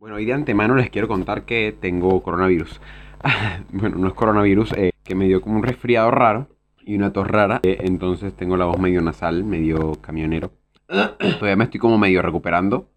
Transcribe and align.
Bueno, 0.00 0.14
hoy 0.14 0.26
de 0.26 0.32
antemano 0.32 0.76
les 0.76 0.90
quiero 0.90 1.08
contar 1.08 1.42
que 1.42 1.76
tengo 1.80 2.22
coronavirus. 2.22 2.80
bueno, 3.72 3.96
no 3.96 4.06
es 4.06 4.14
coronavirus, 4.14 4.72
eh, 4.74 4.92
que 5.02 5.16
me 5.16 5.26
dio 5.26 5.40
como 5.40 5.56
un 5.56 5.64
resfriado 5.64 6.12
raro 6.12 6.46
y 6.84 6.94
una 6.94 7.12
tos 7.12 7.26
rara. 7.26 7.58
eh, 7.64 7.78
entonces 7.80 8.32
tengo 8.34 8.56
la 8.56 8.66
voz 8.66 8.78
medio 8.78 9.00
nasal, 9.00 9.42
medio 9.42 9.94
camionero. 10.00 10.52
Todavía 10.86 11.56
me 11.56 11.64
estoy 11.64 11.80
como 11.80 11.98
medio 11.98 12.22
recuperando. 12.22 12.90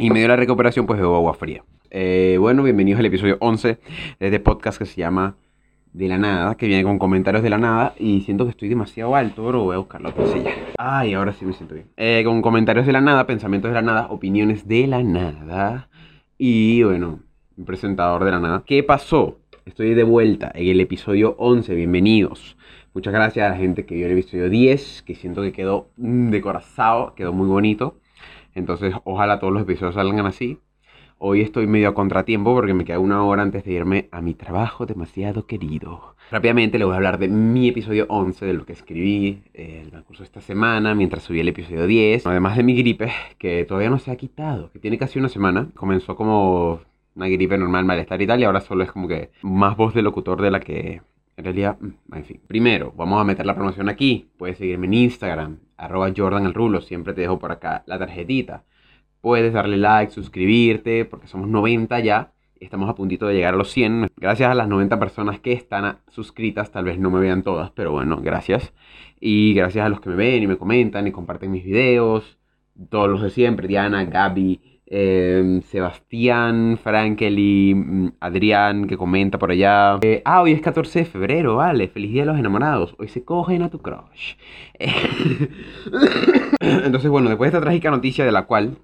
Y 0.00 0.10
medio 0.10 0.22
de 0.24 0.28
la 0.28 0.36
recuperación 0.36 0.86
pues 0.86 0.98
bebo 0.98 1.14
agua 1.14 1.34
fría. 1.34 1.62
Eh, 1.88 2.36
bueno, 2.40 2.64
bienvenidos 2.64 2.98
al 2.98 3.06
episodio 3.06 3.36
11 3.38 3.68
de 4.18 4.26
este 4.26 4.40
podcast 4.40 4.76
que 4.76 4.86
se 4.86 4.96
llama 4.96 5.36
De 5.92 6.08
la 6.08 6.18
Nada, 6.18 6.56
que 6.56 6.66
viene 6.66 6.82
con 6.82 6.98
comentarios 6.98 7.44
de 7.44 7.50
la 7.50 7.58
nada. 7.58 7.94
Y 7.96 8.22
siento 8.22 8.42
que 8.42 8.50
estoy 8.50 8.68
demasiado 8.68 9.14
alto, 9.14 9.46
pero 9.46 9.62
voy 9.62 9.76
a 9.76 9.78
buscar 9.78 10.00
la 10.00 10.08
otra 10.08 10.26
silla. 10.26 10.50
Ay, 10.78 11.14
ahora 11.14 11.32
sí 11.32 11.44
me 11.44 11.52
siento 11.52 11.76
bien. 11.76 11.86
Eh, 11.96 12.22
con 12.24 12.42
comentarios 12.42 12.86
de 12.86 12.92
la 12.92 13.00
nada, 13.00 13.24
pensamientos 13.24 13.70
de 13.70 13.74
la 13.76 13.82
nada, 13.82 14.08
opiniones 14.10 14.66
de 14.66 14.88
la 14.88 15.04
nada. 15.04 15.88
Y 16.40 16.84
bueno, 16.84 17.18
un 17.56 17.64
presentador 17.64 18.24
de 18.24 18.30
la 18.30 18.38
nada. 18.38 18.62
¿Qué 18.64 18.84
pasó? 18.84 19.40
Estoy 19.66 19.94
de 19.94 20.04
vuelta 20.04 20.52
en 20.54 20.68
el 20.68 20.80
episodio 20.80 21.34
11. 21.36 21.74
Bienvenidos. 21.74 22.56
Muchas 22.94 23.12
gracias 23.12 23.44
a 23.44 23.50
la 23.50 23.56
gente 23.56 23.84
que 23.84 23.96
vio 23.96 24.06
el 24.06 24.12
episodio 24.12 24.48
10, 24.48 25.02
que 25.02 25.16
siento 25.16 25.42
que 25.42 25.50
quedó 25.52 25.90
mm, 25.96 26.30
decorazado, 26.30 27.16
quedó 27.16 27.32
muy 27.32 27.48
bonito. 27.48 27.98
Entonces, 28.54 28.94
ojalá 29.02 29.40
todos 29.40 29.52
los 29.52 29.62
episodios 29.62 29.96
salgan 29.96 30.26
así. 30.26 30.60
Hoy 31.20 31.40
estoy 31.40 31.66
medio 31.66 31.88
a 31.88 31.94
contratiempo 31.94 32.54
porque 32.54 32.74
me 32.74 32.84
queda 32.84 33.00
una 33.00 33.24
hora 33.24 33.42
antes 33.42 33.64
de 33.64 33.72
irme 33.72 34.08
a 34.12 34.22
mi 34.22 34.34
trabajo 34.34 34.86
demasiado 34.86 35.46
querido. 35.46 36.14
Rápidamente 36.30 36.78
les 36.78 36.86
voy 36.86 36.92
a 36.92 36.98
hablar 36.98 37.18
de 37.18 37.26
mi 37.26 37.66
episodio 37.66 38.06
11, 38.08 38.46
de 38.46 38.52
lo 38.52 38.64
que 38.64 38.72
escribí 38.72 39.42
eh, 39.52 39.78
en 39.78 39.84
el 39.86 39.90
transcurso 39.90 40.22
de 40.22 40.26
esta 40.26 40.40
semana, 40.40 40.94
mientras 40.94 41.24
subí 41.24 41.40
el 41.40 41.48
episodio 41.48 41.88
10. 41.88 42.24
Además 42.24 42.56
de 42.56 42.62
mi 42.62 42.76
gripe, 42.76 43.10
que 43.36 43.64
todavía 43.64 43.90
no 43.90 43.98
se 43.98 44.12
ha 44.12 44.16
quitado, 44.16 44.70
que 44.70 44.78
tiene 44.78 44.96
casi 44.96 45.18
una 45.18 45.28
semana. 45.28 45.70
Comenzó 45.74 46.14
como 46.14 46.82
una 47.16 47.26
gripe 47.26 47.58
normal, 47.58 47.84
malestar 47.84 48.22
y 48.22 48.26
tal, 48.28 48.38
y 48.38 48.44
ahora 48.44 48.60
solo 48.60 48.84
es 48.84 48.92
como 48.92 49.08
que 49.08 49.32
más 49.42 49.76
voz 49.76 49.94
de 49.94 50.02
locutor 50.02 50.40
de 50.40 50.52
la 50.52 50.60
que 50.60 51.02
en 51.36 51.44
realidad, 51.44 51.78
mm, 51.80 52.14
en 52.14 52.24
fin. 52.24 52.40
Primero, 52.46 52.92
vamos 52.96 53.20
a 53.20 53.24
meter 53.24 53.44
la 53.44 53.56
promoción 53.56 53.88
aquí. 53.88 54.28
Puedes 54.36 54.58
seguirme 54.58 54.86
en 54.86 54.94
Instagram, 54.94 55.58
arroba 55.76 56.12
Jordan 56.16 56.46
el 56.46 56.54
Rulo. 56.54 56.80
Siempre 56.80 57.12
te 57.12 57.22
dejo 57.22 57.40
por 57.40 57.50
acá 57.50 57.82
la 57.86 57.98
tarjetita. 57.98 58.62
Puedes 59.20 59.52
darle 59.52 59.76
like, 59.76 60.12
suscribirte, 60.12 61.04
porque 61.04 61.26
somos 61.26 61.48
90 61.48 62.00
ya. 62.00 62.32
Estamos 62.60 62.88
a 62.88 62.94
puntito 62.94 63.26
de 63.26 63.34
llegar 63.34 63.54
a 63.54 63.56
los 63.56 63.70
100. 63.70 64.08
Gracias 64.16 64.50
a 64.50 64.54
las 64.54 64.68
90 64.68 64.98
personas 64.98 65.40
que 65.40 65.52
están 65.52 65.98
suscritas. 66.08 66.70
Tal 66.72 66.84
vez 66.84 66.98
no 66.98 67.10
me 67.10 67.20
vean 67.20 67.42
todas, 67.42 67.70
pero 67.70 67.92
bueno, 67.92 68.20
gracias. 68.20 68.72
Y 69.20 69.54
gracias 69.54 69.86
a 69.86 69.88
los 69.88 70.00
que 70.00 70.10
me 70.10 70.16
ven 70.16 70.42
y 70.42 70.46
me 70.46 70.56
comentan 70.56 71.06
y 71.06 71.12
comparten 71.12 71.50
mis 71.50 71.64
videos. 71.64 72.38
Todos 72.90 73.08
los 73.08 73.22
de 73.22 73.30
siempre. 73.30 73.68
Diana, 73.68 74.04
Gaby, 74.04 74.60
eh, 74.86 75.60
Sebastián, 75.66 76.78
Frankeli, 76.82 77.74
mm, 77.74 78.08
Adrián, 78.20 78.86
que 78.86 78.96
comenta 78.96 79.38
por 79.38 79.50
allá. 79.50 79.98
Eh, 80.02 80.22
ah, 80.24 80.42
hoy 80.42 80.52
es 80.52 80.60
14 80.60 81.00
de 81.00 81.04
febrero, 81.04 81.56
vale. 81.56 81.88
Feliz 81.88 82.12
Día 82.12 82.22
de 82.22 82.26
los 82.26 82.38
Enamorados. 82.38 82.94
Hoy 82.98 83.08
se 83.08 83.24
cogen 83.24 83.62
a 83.62 83.70
tu 83.70 83.80
crush. 83.80 84.34
Entonces, 86.60 87.10
bueno, 87.10 87.28
después 87.28 87.52
de 87.52 87.58
esta 87.58 87.64
trágica 87.64 87.90
noticia 87.90 88.24
de 88.24 88.32
la 88.32 88.46
cual 88.46 88.78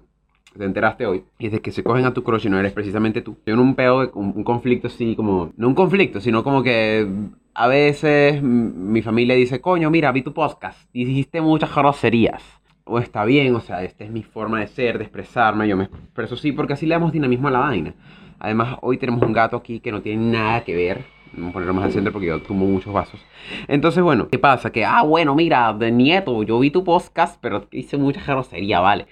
te 0.59 0.65
enteraste 0.65 1.05
hoy, 1.05 1.23
y 1.39 1.47
es 1.47 1.51
de 1.51 1.59
que 1.61 1.71
se 1.71 1.83
cogen 1.83 2.05
a 2.05 2.13
tu 2.13 2.23
crush 2.23 2.45
y 2.45 2.49
no 2.49 2.59
eres 2.59 2.73
precisamente 2.73 3.21
tú. 3.21 3.37
Tengo 3.43 3.61
un 3.61 3.75
peo, 3.75 4.01
de- 4.01 4.11
un, 4.13 4.43
conflicto 4.43 4.87
así 4.87 5.15
como, 5.15 5.51
no 5.57 5.67
un 5.67 5.75
conflicto, 5.75 6.19
sino 6.21 6.43
como 6.43 6.63
que 6.63 7.07
a 7.53 7.67
veces 7.67 8.41
mi 8.41 9.01
familia 9.01 9.35
dice, 9.35 9.61
coño, 9.61 9.89
mira, 9.89 10.11
vi 10.11 10.21
tu 10.21 10.33
podcast, 10.33 10.79
dijiste 10.93 11.41
muchas 11.41 11.73
groserías. 11.73 12.43
O 12.87 12.99
está 12.99 13.25
bien, 13.25 13.55
o 13.55 13.61
sea, 13.61 13.83
esta 13.83 14.03
es 14.03 14.11
mi 14.11 14.21
forma 14.21 14.59
de 14.59 14.67
ser, 14.67 14.99
de 14.99 15.05
expresarme, 15.05 15.67
yo 15.67 15.75
me 15.75 15.85
expreso 15.85 16.35
así 16.35 16.51
porque 16.51 16.73
así 16.73 16.85
le 16.85 16.93
damos 16.93 17.11
dinamismo 17.11 17.47
a 17.47 17.51
la 17.51 17.59
vaina. 17.59 17.95
Además, 18.37 18.77
hoy 18.81 18.97
tenemos 18.99 19.23
un 19.23 19.33
gato 19.33 19.57
aquí 19.57 19.79
que 19.79 19.91
no 19.91 20.01
tiene 20.03 20.31
nada 20.31 20.63
que 20.63 20.75
ver. 20.75 21.03
Vamos 21.33 21.49
a 21.49 21.53
ponerlo 21.53 21.73
más 21.73 21.85
al 21.85 21.91
centro 21.91 22.13
porque 22.13 22.27
yo 22.27 22.41
tumbo 22.41 22.65
muchos 22.65 22.93
vasos. 22.93 23.19
Entonces, 23.67 24.03
bueno, 24.03 24.27
¿qué 24.29 24.37
pasa? 24.37 24.71
Que, 24.71 24.85
ah, 24.85 25.01
bueno, 25.01 25.33
mira, 25.33 25.73
de 25.73 25.91
nieto, 25.91 26.43
yo 26.43 26.59
vi 26.59 26.69
tu 26.69 26.83
podcast, 26.83 27.37
pero 27.41 27.67
hice 27.71 27.97
mucha 27.97 28.21
grosería, 28.23 28.79
vale. 28.81 29.07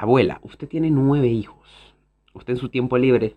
Abuela, 0.00 0.40
usted 0.42 0.66
tiene 0.66 0.90
nueve 0.90 1.28
hijos. 1.28 1.94
Usted 2.32 2.54
en 2.54 2.58
su 2.58 2.70
tiempo 2.70 2.96
libre. 2.96 3.34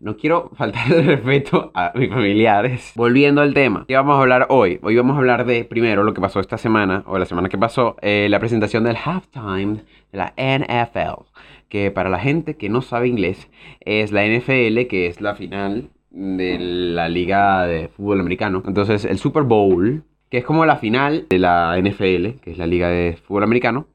No 0.00 0.16
quiero 0.16 0.50
faltar 0.56 0.92
el 0.92 1.04
respeto 1.04 1.70
a 1.72 1.92
mis 1.94 2.08
familiares. 2.08 2.92
Volviendo 2.96 3.40
al 3.40 3.54
tema, 3.54 3.84
¿qué 3.86 3.94
vamos 3.94 4.16
a 4.16 4.22
hablar 4.22 4.48
hoy? 4.48 4.80
Hoy 4.82 4.96
vamos 4.96 5.14
a 5.14 5.18
hablar 5.20 5.46
de, 5.46 5.64
primero, 5.64 6.02
lo 6.02 6.14
que 6.14 6.20
pasó 6.20 6.40
esta 6.40 6.58
semana, 6.58 7.04
o 7.06 7.16
la 7.16 7.26
semana 7.26 7.48
que 7.48 7.56
pasó, 7.56 7.94
eh, 8.02 8.26
la 8.28 8.40
presentación 8.40 8.82
del 8.82 8.96
halftime 8.96 9.84
de 10.10 10.18
la 10.18 10.34
NFL. 10.36 11.22
Que 11.68 11.92
para 11.92 12.10
la 12.10 12.18
gente 12.18 12.56
que 12.56 12.68
no 12.68 12.82
sabe 12.82 13.06
inglés, 13.06 13.48
es 13.78 14.10
la 14.10 14.26
NFL, 14.26 14.88
que 14.88 15.06
es 15.06 15.20
la 15.20 15.36
final 15.36 15.90
de 16.10 16.58
la 16.58 17.08
liga 17.08 17.66
de 17.66 17.86
fútbol 17.86 18.18
americano. 18.18 18.64
Entonces, 18.66 19.04
el 19.04 19.18
Super 19.18 19.44
Bowl, 19.44 20.02
que 20.28 20.38
es 20.38 20.44
como 20.44 20.66
la 20.66 20.78
final 20.78 21.26
de 21.30 21.38
la 21.38 21.78
NFL, 21.80 22.40
que 22.42 22.50
es 22.50 22.58
la 22.58 22.66
liga 22.66 22.88
de 22.88 23.16
fútbol 23.16 23.44
americano. 23.44 23.86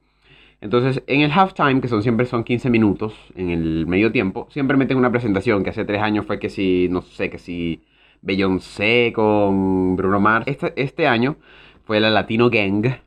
Entonces, 0.61 1.03
en 1.07 1.21
el 1.21 1.31
halftime, 1.31 1.81
que 1.81 1.87
son 1.87 2.01
siempre 2.01 2.25
son 2.25 2.43
15 2.43 2.69
minutos, 2.69 3.13
en 3.35 3.49
el 3.49 3.85
medio 3.87 4.11
tiempo, 4.11 4.47
siempre 4.49 4.77
meten 4.77 4.97
una 4.97 5.11
presentación 5.11 5.63
que 5.63 5.69
hace 5.71 5.85
tres 5.85 6.01
años 6.01 6.25
fue 6.25 6.39
que 6.39 6.49
si, 6.49 6.87
no 6.89 7.01
sé, 7.01 7.29
que 7.29 7.37
si 7.37 7.81
Beyoncé 8.25 9.13
con 9.13 9.95
Bruno 9.95 10.19
Mars. 10.19 10.47
Este, 10.47 10.73
este 10.81 11.07
año 11.07 11.37
fue 11.83 11.99
la 11.99 12.09
Latino 12.09 12.49
Gang, 12.49 12.97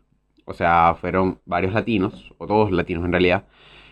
o 0.44 0.54
sea, 0.54 0.94
fueron 1.00 1.40
varios 1.44 1.74
latinos, 1.74 2.32
o 2.38 2.46
todos 2.46 2.70
latinos 2.70 3.04
en 3.04 3.12
realidad. 3.12 3.44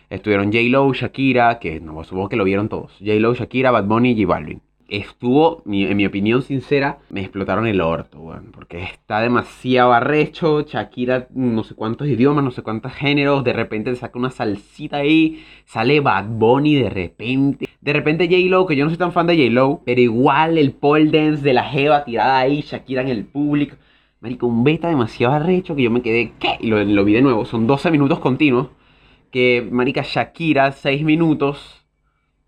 Estuvieron 0.09 0.53
J-Lo, 0.53 0.93
Shakira, 0.93 1.59
que 1.59 1.81
no, 1.81 2.03
supongo 2.05 2.29
que 2.29 2.37
lo 2.37 2.45
vieron 2.45 2.69
todos. 2.69 2.93
J-Lo, 2.99 3.33
Shakira, 3.35 3.71
Bad 3.71 3.85
Bunny 3.85 4.11
y 4.11 4.23
J 4.23 4.27
Balvin. 4.33 4.61
Estuvo, 4.87 5.63
en 5.65 5.97
mi 5.97 6.05
opinión 6.05 6.41
sincera, 6.41 6.99
me 7.09 7.21
explotaron 7.21 7.67
el 7.67 7.81
orto, 7.81 8.19
weón. 8.19 8.51
Porque 8.51 8.83
está 8.83 9.21
demasiado 9.21 9.93
arrecho. 9.93 10.61
Shakira, 10.61 11.27
no 11.33 11.63
sé 11.63 11.75
cuántos 11.75 12.07
idiomas, 12.07 12.43
no 12.43 12.51
sé 12.51 12.61
cuántos 12.61 12.93
géneros. 12.93 13.43
De 13.43 13.53
repente 13.53 13.91
te 13.91 13.97
saca 13.97 14.17
una 14.17 14.31
salsita 14.31 14.97
ahí. 14.97 15.43
Sale 15.65 15.99
Bad 15.99 16.25
Bunny 16.29 16.75
de 16.75 16.89
repente. 16.89 17.65
De 17.81 17.93
repente 17.93 18.27
J-Lo, 18.27 18.65
que 18.65 18.75
yo 18.75 18.85
no 18.85 18.89
soy 18.89 18.97
tan 18.97 19.11
fan 19.11 19.27
de 19.27 19.35
J-Lo. 19.35 19.81
Pero 19.85 20.01
igual 20.01 20.57
el 20.57 20.71
pole 20.71 21.11
dance 21.11 21.43
de 21.43 21.53
la 21.53 21.63
Jeva 21.63 22.05
tirada 22.05 22.39
ahí. 22.39 22.61
Shakira 22.61 23.01
en 23.01 23.09
el 23.09 23.25
público. 23.25 23.75
Marico, 24.21 24.47
un 24.47 24.63
beta 24.63 24.87
demasiado 24.87 25.33
arrecho 25.33 25.75
que 25.75 25.83
yo 25.83 25.91
me 25.91 26.01
quedé, 26.01 26.33
¿qué? 26.39 26.57
Y 26.59 26.67
lo, 26.67 26.83
lo 26.83 27.05
vi 27.05 27.13
de 27.13 27.21
nuevo. 27.21 27.45
Son 27.45 27.67
12 27.67 27.91
minutos 27.91 28.19
continuos 28.19 28.69
que 29.31 29.67
marica 29.71 30.03
Shakira 30.03 30.71
seis 30.71 31.03
minutos 31.03 31.85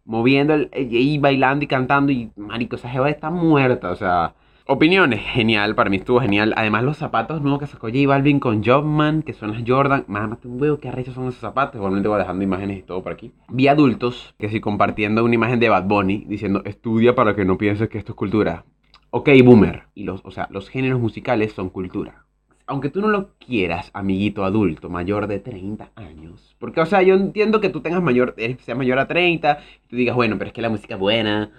moviendo 0.09 0.55
el, 0.55 0.71
y 0.73 1.19
bailando 1.19 1.63
y 1.63 1.67
cantando 1.67 2.11
y 2.11 2.31
marico 2.35 2.75
esa 2.75 2.89
jeva 2.89 3.11
está 3.11 3.29
muerta 3.29 3.91
o 3.91 3.95
sea 3.95 4.33
opiniones 4.65 5.21
genial 5.21 5.75
para 5.75 5.89
mí 5.89 5.97
estuvo 5.97 6.19
genial. 6.19 6.53
Además 6.55 6.83
los 6.83 6.97
zapatos 6.97 7.41
nuevos 7.41 7.59
que 7.59 7.67
sacó 7.67 7.87
J 7.87 8.07
Balvin 8.07 8.39
con 8.39 8.63
Jobman 8.63 9.21
que 9.21 9.33
son 9.33 9.51
las 9.51 9.63
Jordan 9.65 10.05
más 10.07 10.29
un 10.43 10.59
huevo 10.59 10.79
que 10.79 10.89
arrechos 10.89 11.13
son 11.13 11.27
esos 11.27 11.39
zapatos. 11.39 11.75
Igualmente 11.75 12.09
voy 12.09 12.17
dejando 12.17 12.43
imágenes 12.43 12.79
y 12.79 12.81
todo 12.81 13.03
por 13.03 13.11
aquí. 13.11 13.31
Vi 13.49 13.67
adultos 13.67 14.33
que 14.39 14.49
sí 14.49 14.59
compartiendo 14.59 15.23
una 15.23 15.35
imagen 15.35 15.59
de 15.59 15.69
Bad 15.69 15.85
Bunny 15.85 16.25
diciendo 16.27 16.63
estudia 16.65 17.13
para 17.13 17.35
que 17.35 17.45
no 17.45 17.57
pienses 17.57 17.89
que 17.89 17.99
esto 17.99 18.13
es 18.13 18.15
cultura 18.15 18.65
ok 19.11 19.29
boomer. 19.43 19.83
Y 19.93 20.05
los 20.05 20.21
o 20.23 20.31
sea 20.31 20.47
los 20.49 20.69
géneros 20.69 20.99
musicales 20.99 21.53
son 21.53 21.69
cultura 21.69 22.25
aunque 22.69 22.89
tú 22.89 23.01
no 23.01 23.07
lo 23.07 23.31
quieras, 23.39 23.89
amiguito 23.93 24.45
adulto, 24.45 24.89
mayor 24.89 25.27
de 25.27 25.39
30 25.39 25.91
años. 25.95 26.55
Porque, 26.59 26.79
o 26.81 26.85
sea, 26.85 27.01
yo 27.01 27.15
entiendo 27.15 27.59
que 27.61 27.69
tú 27.69 27.81
tengas 27.81 28.01
mayor, 28.01 28.35
eh, 28.37 28.57
seas 28.61 28.77
mayor 28.77 28.99
a 28.99 29.07
30, 29.07 29.59
y 29.85 29.87
tú 29.89 29.95
digas, 29.95 30.15
bueno, 30.15 30.37
pero 30.37 30.49
es 30.49 30.53
que 30.53 30.61
la 30.61 30.69
música 30.69 30.93
es 30.93 30.99
buena. 30.99 31.51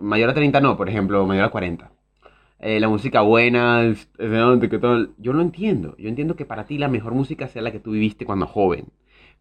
Mayor 0.00 0.28
a 0.30 0.34
30 0.34 0.60
no, 0.60 0.76
por 0.76 0.90
ejemplo, 0.90 1.26
mayor 1.26 1.44
a 1.44 1.48
40. 1.48 1.90
Eh, 2.58 2.78
la 2.78 2.88
música 2.88 3.22
buena, 3.22 3.94
dónde, 4.18 4.68
qué 4.68 4.78
tal. 4.78 5.14
Yo 5.16 5.32
lo 5.32 5.40
entiendo. 5.40 5.96
Yo 5.96 6.10
entiendo 6.10 6.36
que 6.36 6.44
para 6.44 6.66
ti 6.66 6.76
la 6.76 6.88
mejor 6.88 7.14
música 7.14 7.48
sea 7.48 7.62
la 7.62 7.72
que 7.72 7.80
tú 7.80 7.92
viviste 7.92 8.26
cuando 8.26 8.46
joven. 8.46 8.88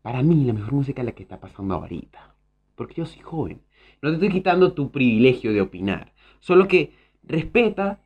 Para 0.02 0.24
mí 0.24 0.46
la 0.46 0.54
mejor 0.54 0.72
música 0.72 1.02
es 1.02 1.06
la 1.06 1.12
que 1.12 1.24
está 1.24 1.42
pasando 1.42 1.76
ahorita. 1.76 2.34
Porque 2.76 2.96
yo 2.96 3.06
soy 3.06 3.22
joven. 3.22 3.62
No 4.02 4.10
te 4.10 4.16
estoy 4.16 4.30
quitando 4.30 4.72
tu 4.72 4.92
privilegio 4.92 5.52
de 5.52 5.60
opinar. 5.62 6.14
Solo 6.40 6.70
que 6.70 6.94
respeta 7.24 8.00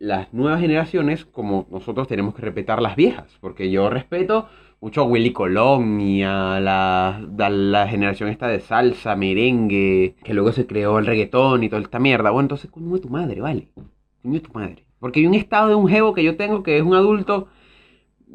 las 0.00 0.32
nuevas 0.32 0.60
generaciones 0.60 1.26
como 1.26 1.68
nosotros 1.70 2.08
tenemos 2.08 2.34
que 2.34 2.42
respetar 2.42 2.82
las 2.82 2.96
viejas. 2.96 3.36
Porque 3.40 3.70
yo 3.70 3.90
respeto 3.90 4.48
mucho 4.80 5.02
a 5.02 5.04
Willy 5.04 5.32
Colón 5.32 6.00
y 6.00 6.24
a 6.24 6.58
la, 6.58 7.16
a 7.16 7.50
la 7.50 7.86
generación 7.86 8.30
esta 8.30 8.48
de 8.48 8.60
salsa, 8.60 9.14
merengue, 9.14 10.16
que 10.24 10.34
luego 10.34 10.52
se 10.52 10.66
creó 10.66 10.98
el 10.98 11.06
reggaetón 11.06 11.62
y 11.62 11.68
toda 11.68 11.82
esta 11.82 12.00
mierda. 12.00 12.30
Bueno, 12.30 12.46
entonces, 12.46 12.70
coño 12.70 12.94
de 12.94 13.00
tu 13.00 13.10
madre, 13.10 13.40
¿vale? 13.40 13.68
Coño 14.22 14.34
de 14.34 14.40
tu 14.40 14.52
madre. 14.52 14.84
Porque 14.98 15.20
hay 15.20 15.26
un 15.26 15.34
estado 15.34 15.68
de 15.68 15.74
un 15.74 15.86
jevo 15.86 16.14
que 16.14 16.24
yo 16.24 16.36
tengo 16.36 16.62
que 16.62 16.78
es 16.78 16.82
un 16.82 16.94
adulto, 16.94 17.48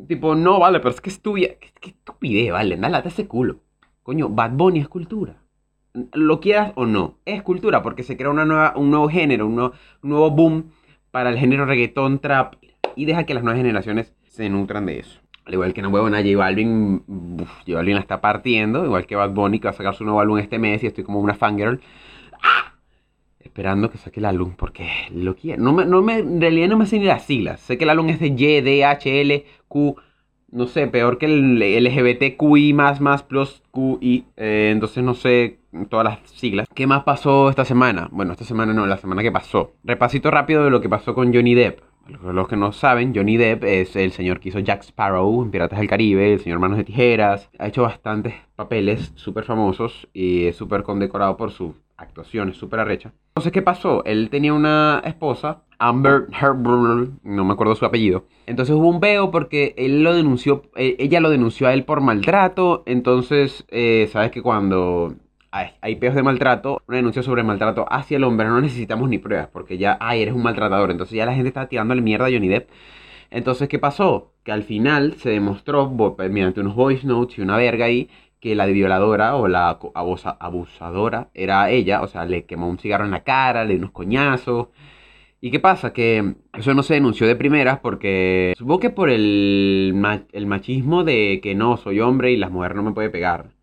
tipo, 0.07 0.35
no, 0.35 0.59
vale, 0.59 0.79
pero 0.79 0.91
es 0.91 1.01
que 1.01 1.09
es 1.09 1.19
tuya. 1.19 1.57
Qué, 1.59 1.71
qué 1.81 1.89
estupidez, 1.89 2.51
vale, 2.51 2.75
anda, 2.75 2.89
late 2.89 3.09
ese 3.09 3.27
culo. 3.27 3.61
Coño, 4.03 4.29
Bad 4.29 4.51
Bunny 4.51 4.79
es 4.81 4.87
cultura. 4.87 5.41
Lo 6.13 6.39
quieras 6.41 6.73
o 6.75 6.85
no, 6.85 7.17
es 7.25 7.41
cultura 7.41 7.81
porque 7.81 8.03
se 8.03 8.17
crea 8.17 8.29
una 8.29 8.45
nueva, 8.45 8.73
un 8.75 8.91
nuevo 8.91 9.09
género, 9.09 9.47
un 9.47 9.55
nuevo, 9.55 9.73
un 10.03 10.09
nuevo 10.09 10.29
boom 10.29 10.65
para 11.15 11.29
el 11.29 11.37
género 11.37 11.65
reggaetón, 11.65 12.19
trap 12.19 12.55
y 12.93 13.05
deja 13.05 13.23
que 13.23 13.33
las 13.33 13.41
nuevas 13.41 13.57
generaciones 13.57 14.13
se 14.25 14.49
nutran 14.49 14.85
de 14.85 14.99
eso. 14.99 15.21
Al 15.45 15.53
igual 15.53 15.73
que 15.73 15.81
no 15.81 15.87
huevona, 15.87 16.17
J 16.17 16.35
Balvin, 16.35 17.03
uf, 17.07 17.49
J 17.59 17.73
Balvin 17.73 17.95
la 17.95 18.01
está 18.01 18.19
partiendo, 18.19 18.83
igual 18.83 19.05
que 19.05 19.15
Bad 19.15 19.29
Bunny 19.29 19.59
que 19.59 19.67
va 19.69 19.69
a 19.69 19.77
sacar 19.77 19.95
su 19.95 20.03
nuevo 20.03 20.19
álbum 20.19 20.39
este 20.39 20.59
mes 20.59 20.83
y 20.83 20.87
estoy 20.87 21.05
como 21.05 21.21
una 21.21 21.33
fangirl. 21.33 21.79
¡Ah! 22.43 22.73
Esperando 23.39 23.89
que 23.89 23.97
saque 23.97 24.19
el 24.19 24.25
álbum 24.25 24.55
porque 24.57 24.89
lo 25.09 25.37
quiero. 25.37 25.63
No 25.63 25.71
me, 25.71 25.85
no 25.85 26.01
me, 26.01 26.15
en 26.15 26.41
realidad 26.41 26.67
no 26.67 26.77
me 26.77 26.85
sé 26.85 26.99
ni 26.99 27.05
las 27.05 27.23
siglas. 27.23 27.61
Sé 27.61 27.77
que 27.77 27.85
el 27.85 27.91
álbum 27.91 28.09
es 28.09 28.19
de 28.19 28.27
Y, 28.27 28.59
D, 28.59 28.83
H, 28.83 29.21
L, 29.21 29.45
Q, 29.69 29.95
no 30.51 30.67
sé, 30.67 30.87
peor 30.87 31.17
que 31.17 31.27
el 31.27 31.59
LGBTQI 31.59 32.73
más 32.73 32.99
más 32.99 33.23
plus 33.23 33.63
QI. 33.71 34.25
Eh, 34.35 34.71
entonces 34.73 35.01
no 35.01 35.13
sé 35.13 35.59
todas 35.89 36.05
las 36.05 36.29
siglas. 36.29 36.67
¿Qué 36.73 36.87
más 36.87 37.03
pasó 37.03 37.49
esta 37.49 37.65
semana? 37.65 38.07
Bueno, 38.11 38.31
esta 38.31 38.45
semana 38.45 38.73
no, 38.73 38.85
la 38.85 38.97
semana 38.97 39.21
que 39.21 39.31
pasó. 39.31 39.73
Repasito 39.83 40.31
rápido 40.31 40.63
de 40.63 40.69
lo 40.69 40.81
que 40.81 40.89
pasó 40.89 41.13
con 41.13 41.33
Johnny 41.33 41.55
Depp. 41.55 41.79
Los 42.07 42.47
que 42.47 42.55
no 42.55 42.71
saben, 42.71 43.13
Johnny 43.15 43.35
Depp 43.35 43.63
es 43.63 43.95
el 43.95 44.11
señor 44.11 44.39
que 44.39 44.49
hizo 44.49 44.59
Jack 44.59 44.83
Sparrow 44.83 45.41
en 45.41 45.49
Piratas 45.49 45.79
del 45.79 45.87
Caribe, 45.87 46.33
el 46.33 46.39
señor 46.39 46.59
Manos 46.59 46.77
de 46.77 46.83
Tijeras. 46.83 47.49
Ha 47.57 47.67
hecho 47.67 47.81
bastantes 47.81 48.35
papeles 48.55 49.11
súper 49.15 49.43
famosos 49.43 50.07
y 50.13 50.45
es 50.45 50.55
súper 50.55 50.83
condecorado 50.83 51.35
por 51.35 51.51
su 51.51 51.73
actuación, 51.97 52.49
es 52.49 52.57
súper 52.57 52.79
arrecha. 52.79 53.13
Entonces, 53.29 53.51
¿qué 53.51 53.61
pasó? 53.61 54.03
Él 54.05 54.29
tenía 54.29 54.53
una 54.53 55.01
esposa, 55.03 55.63
Amber 55.79 56.27
Heard, 56.39 56.57
no 57.23 57.43
me 57.43 57.53
acuerdo 57.53 57.75
su 57.75 57.85
apellido. 57.85 58.25
Entonces 58.45 58.75
hubo 58.75 58.87
un 58.87 58.99
peo 58.99 59.31
porque 59.31 59.73
él 59.77 60.03
lo 60.03 60.13
denunció, 60.13 60.63
eh, 60.75 60.95
ella 60.99 61.19
lo 61.19 61.29
denunció 61.29 61.67
a 61.67 61.73
él 61.73 61.85
por 61.85 62.01
maltrato. 62.01 62.83
Entonces, 62.85 63.65
eh, 63.69 64.07
sabes 64.11 64.31
que 64.31 64.41
cuando 64.41 65.15
hay 65.81 65.95
peos 65.95 66.15
de 66.15 66.23
maltrato, 66.23 66.81
una 66.87 66.97
denuncia 66.97 67.23
sobre 67.23 67.43
maltrato 67.43 67.85
hacia 67.89 68.17
el 68.17 68.23
hombre, 68.23 68.47
no 68.47 68.61
necesitamos 68.61 69.09
ni 69.09 69.17
pruebas, 69.17 69.47
porque 69.47 69.77
ya, 69.77 69.97
ay, 69.99 70.21
eres 70.21 70.33
un 70.33 70.43
maltratador, 70.43 70.91
entonces 70.91 71.15
ya 71.15 71.25
la 71.25 71.33
gente 71.33 71.47
está 71.49 71.67
tirándole 71.67 72.01
mierda 72.01 72.25
a 72.27 72.31
Johnny 72.31 72.47
Depp. 72.47 72.69
Entonces, 73.31 73.67
¿qué 73.69 73.79
pasó? 73.79 74.33
Que 74.43 74.51
al 74.51 74.63
final 74.63 75.15
se 75.17 75.29
demostró, 75.31 75.89
mediante 76.17 76.61
unos 76.61 76.75
voice 76.75 77.07
notes 77.07 77.37
y 77.37 77.41
una 77.41 77.57
verga 77.57 77.85
ahí, 77.85 78.09
que 78.39 78.55
la 78.55 78.65
violadora 78.67 79.35
o 79.35 79.47
la 79.47 79.79
abusadora 80.39 81.29
era 81.33 81.69
ella, 81.71 82.01
o 82.01 82.07
sea, 82.07 82.25
le 82.25 82.45
quemó 82.45 82.69
un 82.69 82.77
cigarro 82.77 83.05
en 83.05 83.11
la 83.11 83.23
cara, 83.23 83.63
le 83.63 83.71
dio 83.73 83.79
unos 83.79 83.91
coñazos. 83.91 84.67
¿Y 85.41 85.51
qué 85.51 85.59
pasa? 85.59 85.93
Que 85.93 86.35
eso 86.53 86.73
no 86.73 86.83
se 86.83 86.95
denunció 86.95 87.27
de 87.27 87.35
primeras 87.35 87.79
porque 87.79 88.53
supongo 88.57 88.79
que 88.79 88.89
por 88.89 89.09
el, 89.09 89.93
el 90.33 90.47
machismo 90.47 91.03
de 91.03 91.39
que 91.41 91.55
no, 91.55 91.77
soy 91.77 91.99
hombre 92.01 92.31
y 92.31 92.37
las 92.37 92.51
mujeres 92.51 92.75
no 92.77 92.83
me 92.83 92.93
puede 92.93 93.09
pegar 93.09 93.54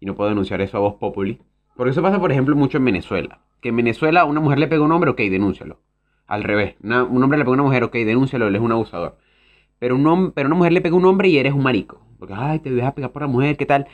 y 0.00 0.06
no 0.06 0.14
puedo 0.14 0.30
denunciar 0.30 0.60
eso 0.62 0.78
a 0.78 0.80
voz 0.80 0.94
populi. 0.94 1.40
Porque 1.76 1.90
eso 1.90 2.02
pasa, 2.02 2.18
por 2.18 2.32
ejemplo, 2.32 2.56
mucho 2.56 2.78
en 2.78 2.86
Venezuela. 2.86 3.40
Que 3.60 3.68
en 3.68 3.76
Venezuela 3.76 4.24
una 4.24 4.40
mujer 4.40 4.58
le 4.58 4.66
pega 4.66 4.82
a 4.82 4.84
un 4.86 4.92
hombre, 4.92 5.10
ok, 5.10 5.18
denúncialo. 5.18 5.78
Al 6.26 6.42
revés, 6.44 6.76
un 6.82 6.92
hombre 6.92 7.38
le 7.38 7.44
pega 7.44 7.50
a 7.50 7.54
una 7.54 7.62
mujer, 7.62 7.84
ok, 7.84 7.92
denúncialo, 7.92 8.48
él 8.48 8.56
es 8.56 8.62
un 8.62 8.72
abusador. 8.72 9.18
Pero, 9.78 9.96
un 9.96 10.32
pero 10.32 10.48
una 10.48 10.56
mujer 10.56 10.72
le 10.72 10.80
pega 10.80 10.94
a 10.94 10.98
un 10.98 11.04
hombre 11.04 11.28
y 11.28 11.38
eres 11.38 11.52
un 11.52 11.62
marico. 11.62 12.00
Porque, 12.18 12.34
ay, 12.36 12.58
te 12.60 12.70
dejas 12.70 12.94
pegar 12.94 13.12
por 13.12 13.22
la 13.22 13.28
mujer, 13.28 13.56
¿qué 13.56 13.66
tal? 13.66 13.86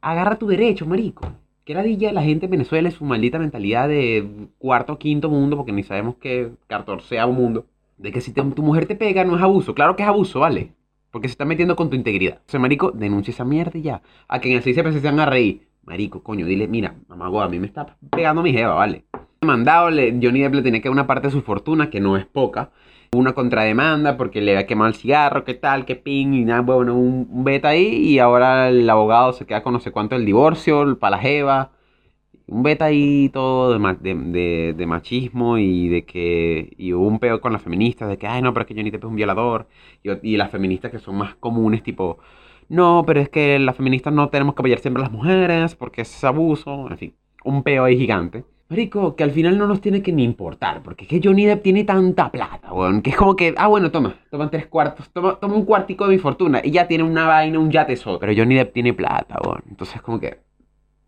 Agarra 0.00 0.36
tu 0.36 0.46
derecho, 0.46 0.86
marico. 0.86 1.32
Que 1.64 1.74
la 1.74 1.84
la 2.12 2.22
gente 2.22 2.46
en 2.46 2.50
Venezuela 2.50 2.88
es 2.88 2.94
su 2.94 3.04
maldita 3.04 3.38
mentalidad 3.38 3.88
de 3.88 4.48
cuarto 4.58 4.94
o 4.94 4.98
quinto 4.98 5.28
mundo, 5.30 5.56
porque 5.56 5.72
ni 5.72 5.82
sabemos 5.82 6.16
qué 6.20 6.52
catorceavo 6.66 7.32
mundo. 7.32 7.66
De 7.96 8.12
que 8.12 8.20
si 8.20 8.32
tu 8.32 8.62
mujer 8.62 8.86
te 8.86 8.96
pega 8.96 9.24
no 9.24 9.36
es 9.36 9.42
abuso. 9.42 9.74
Claro 9.74 9.94
que 9.94 10.02
es 10.02 10.08
abuso, 10.08 10.40
¿vale? 10.40 10.72
Porque 11.10 11.28
se 11.28 11.32
está 11.32 11.44
metiendo 11.44 11.76
con 11.76 11.90
tu 11.90 11.96
integridad. 11.96 12.40
O 12.46 12.50
sea, 12.50 12.60
marico, 12.60 12.90
denuncia 12.92 13.32
esa 13.32 13.44
mierda 13.44 13.78
y 13.78 13.82
ya. 13.82 14.02
A 14.28 14.40
que 14.40 14.50
en 14.50 14.56
el 14.56 14.62
6 14.62 14.76
se 14.76 15.00
van 15.00 15.20
a 15.20 15.26
reír. 15.26 15.66
Marico, 15.84 16.22
coño, 16.22 16.46
dile, 16.46 16.68
mira, 16.68 16.94
mamá, 17.08 17.44
a 17.44 17.48
mí 17.48 17.58
me 17.58 17.66
está 17.66 17.96
pegando 18.10 18.42
mi 18.42 18.52
jeva, 18.52 18.74
¿vale? 18.74 19.04
Mandado, 19.40 19.88
Johnny 19.88 20.40
Depp 20.40 20.54
le 20.54 20.62
tenía 20.62 20.80
que 20.80 20.88
dar 20.88 20.92
una 20.92 21.06
parte 21.06 21.28
de 21.28 21.32
su 21.32 21.42
fortuna, 21.42 21.90
que 21.90 22.00
no 22.00 22.16
es 22.16 22.26
poca. 22.26 22.70
Una 23.12 23.32
contrademanda 23.32 24.16
porque 24.16 24.40
le 24.40 24.52
había 24.52 24.66
quemado 24.66 24.88
el 24.88 24.94
cigarro, 24.94 25.44
qué 25.44 25.54
tal, 25.54 25.84
qué 25.84 25.96
ping, 25.96 26.34
y 26.34 26.44
nada, 26.44 26.60
bueno, 26.60 26.94
un, 26.94 27.26
un 27.30 27.44
beta 27.44 27.68
ahí. 27.68 27.86
Y 27.86 28.18
ahora 28.18 28.68
el 28.68 28.88
abogado 28.88 29.32
se 29.32 29.46
queda 29.46 29.62
con 29.62 29.72
no 29.72 29.80
sé 29.80 29.90
cuánto 29.90 30.14
el 30.14 30.26
divorcio, 30.26 30.98
para 30.98 31.16
la 31.16 31.22
jeva 31.22 31.70
un 32.50 32.62
beta 32.64 32.86
ahí 32.86 33.30
todo 33.32 33.78
de, 33.78 34.74
de, 34.76 34.86
machismo 34.86 35.56
y 35.56 35.88
de 35.88 36.04
que 36.04 36.74
y 36.76 36.92
hubo 36.92 37.06
un 37.06 37.20
peo 37.20 37.40
con 37.40 37.52
las 37.52 37.62
feministas 37.62 38.08
de 38.08 38.18
que, 38.18 38.26
ay, 38.26 38.42
no, 38.42 38.52
pero 38.52 38.62
es 38.62 38.68
que 38.68 38.74
Johnny 38.74 38.90
Depp 38.90 39.04
es 39.04 39.08
un 39.08 39.16
violador. 39.16 39.68
Y, 40.02 40.36
las 40.36 40.50
feministas 40.50 40.90
que 40.90 40.98
son 40.98 41.16
más 41.16 41.36
comunes, 41.36 41.82
tipo, 41.82 42.18
no, 42.68 43.04
pero 43.06 43.20
es 43.20 43.28
que 43.28 43.58
las 43.58 43.76
feministas 43.76 44.12
no 44.12 44.28
tenemos 44.30 44.54
que 44.54 44.62
apoyar 44.62 44.80
siempre 44.80 45.02
a 45.02 45.06
las 45.06 45.12
mujeres 45.12 45.76
porque 45.76 46.02
es 46.02 46.24
abuso. 46.24 46.88
En 46.90 46.98
fin, 46.98 47.14
un 47.44 47.62
peo 47.62 47.84
ahí 47.84 47.96
gigante. 47.96 48.44
Marico, 48.68 49.16
que 49.16 49.24
al 49.24 49.32
final 49.32 49.56
no 49.58 49.66
nos 49.66 49.80
tiene 49.80 50.02
que 50.02 50.12
ni 50.12 50.24
importar, 50.24 50.82
porque 50.82 51.04
es 51.04 51.08
que 51.08 51.20
Johnny 51.22 51.44
Depp 51.44 51.62
tiene 51.62 51.82
tanta 51.82 52.30
plata, 52.30 52.72
weón, 52.72 53.02
que 53.02 53.10
es 53.10 53.16
como 53.16 53.34
que, 53.34 53.52
ah, 53.56 53.66
bueno, 53.66 53.90
toma, 53.90 54.14
toma 54.30 54.48
tres 54.48 54.66
cuartos, 54.68 55.10
toma, 55.10 55.40
toma 55.40 55.56
un 55.56 55.64
cuartico 55.64 56.06
de 56.06 56.14
mi 56.14 56.18
fortuna, 56.20 56.60
y 56.62 56.70
ya 56.70 56.86
tiene 56.86 57.02
una 57.02 57.26
vaina, 57.26 57.58
un 57.58 57.70
yate 57.70 57.96
solo. 57.96 58.20
Pero 58.20 58.32
Johnny 58.36 58.54
Depp 58.54 58.72
tiene 58.72 58.92
plata, 58.92 59.38
weón. 59.44 59.64
Entonces, 59.68 60.00
como 60.02 60.20
que, 60.20 60.38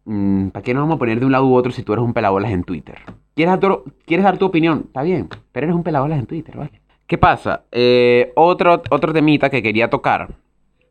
Mm, 0.05 0.49
¿Para 0.49 0.63
qué 0.63 0.75
nos 0.75 0.83
vamos 0.83 0.97
a 0.97 0.99
poner 0.99 1.21
de 1.21 1.27
un 1.27 1.33
lado 1.33 1.47
u 1.47 1.55
otro 1.55 1.71
si 1.73 1.83
tú 1.83 1.93
eres 1.93 2.05
un 2.05 2.13
pelabolas 2.13 2.51
en 2.51 2.65
Twitter? 2.65 2.99
¿Quieres 3.35 3.53
dar, 3.53 3.61
tu, 3.61 3.85
¿Quieres 4.05 4.25
dar 4.25 4.39
tu 4.39 4.47
opinión? 4.47 4.85
Está 4.87 5.03
bien, 5.03 5.29
pero 5.53 5.67
eres 5.67 5.77
un 5.77 5.83
pelabolas 5.83 6.19
en 6.19 6.27
Twitter, 6.27 6.57
¿vale? 6.57 6.83
¿Qué 7.07 7.19
pasa? 7.19 7.65
Eh, 7.71 8.33
otro, 8.37 8.83
otro 8.91 9.13
temita 9.13 9.51
que 9.51 9.63
quería 9.63 9.91
tocar, 9.91 10.29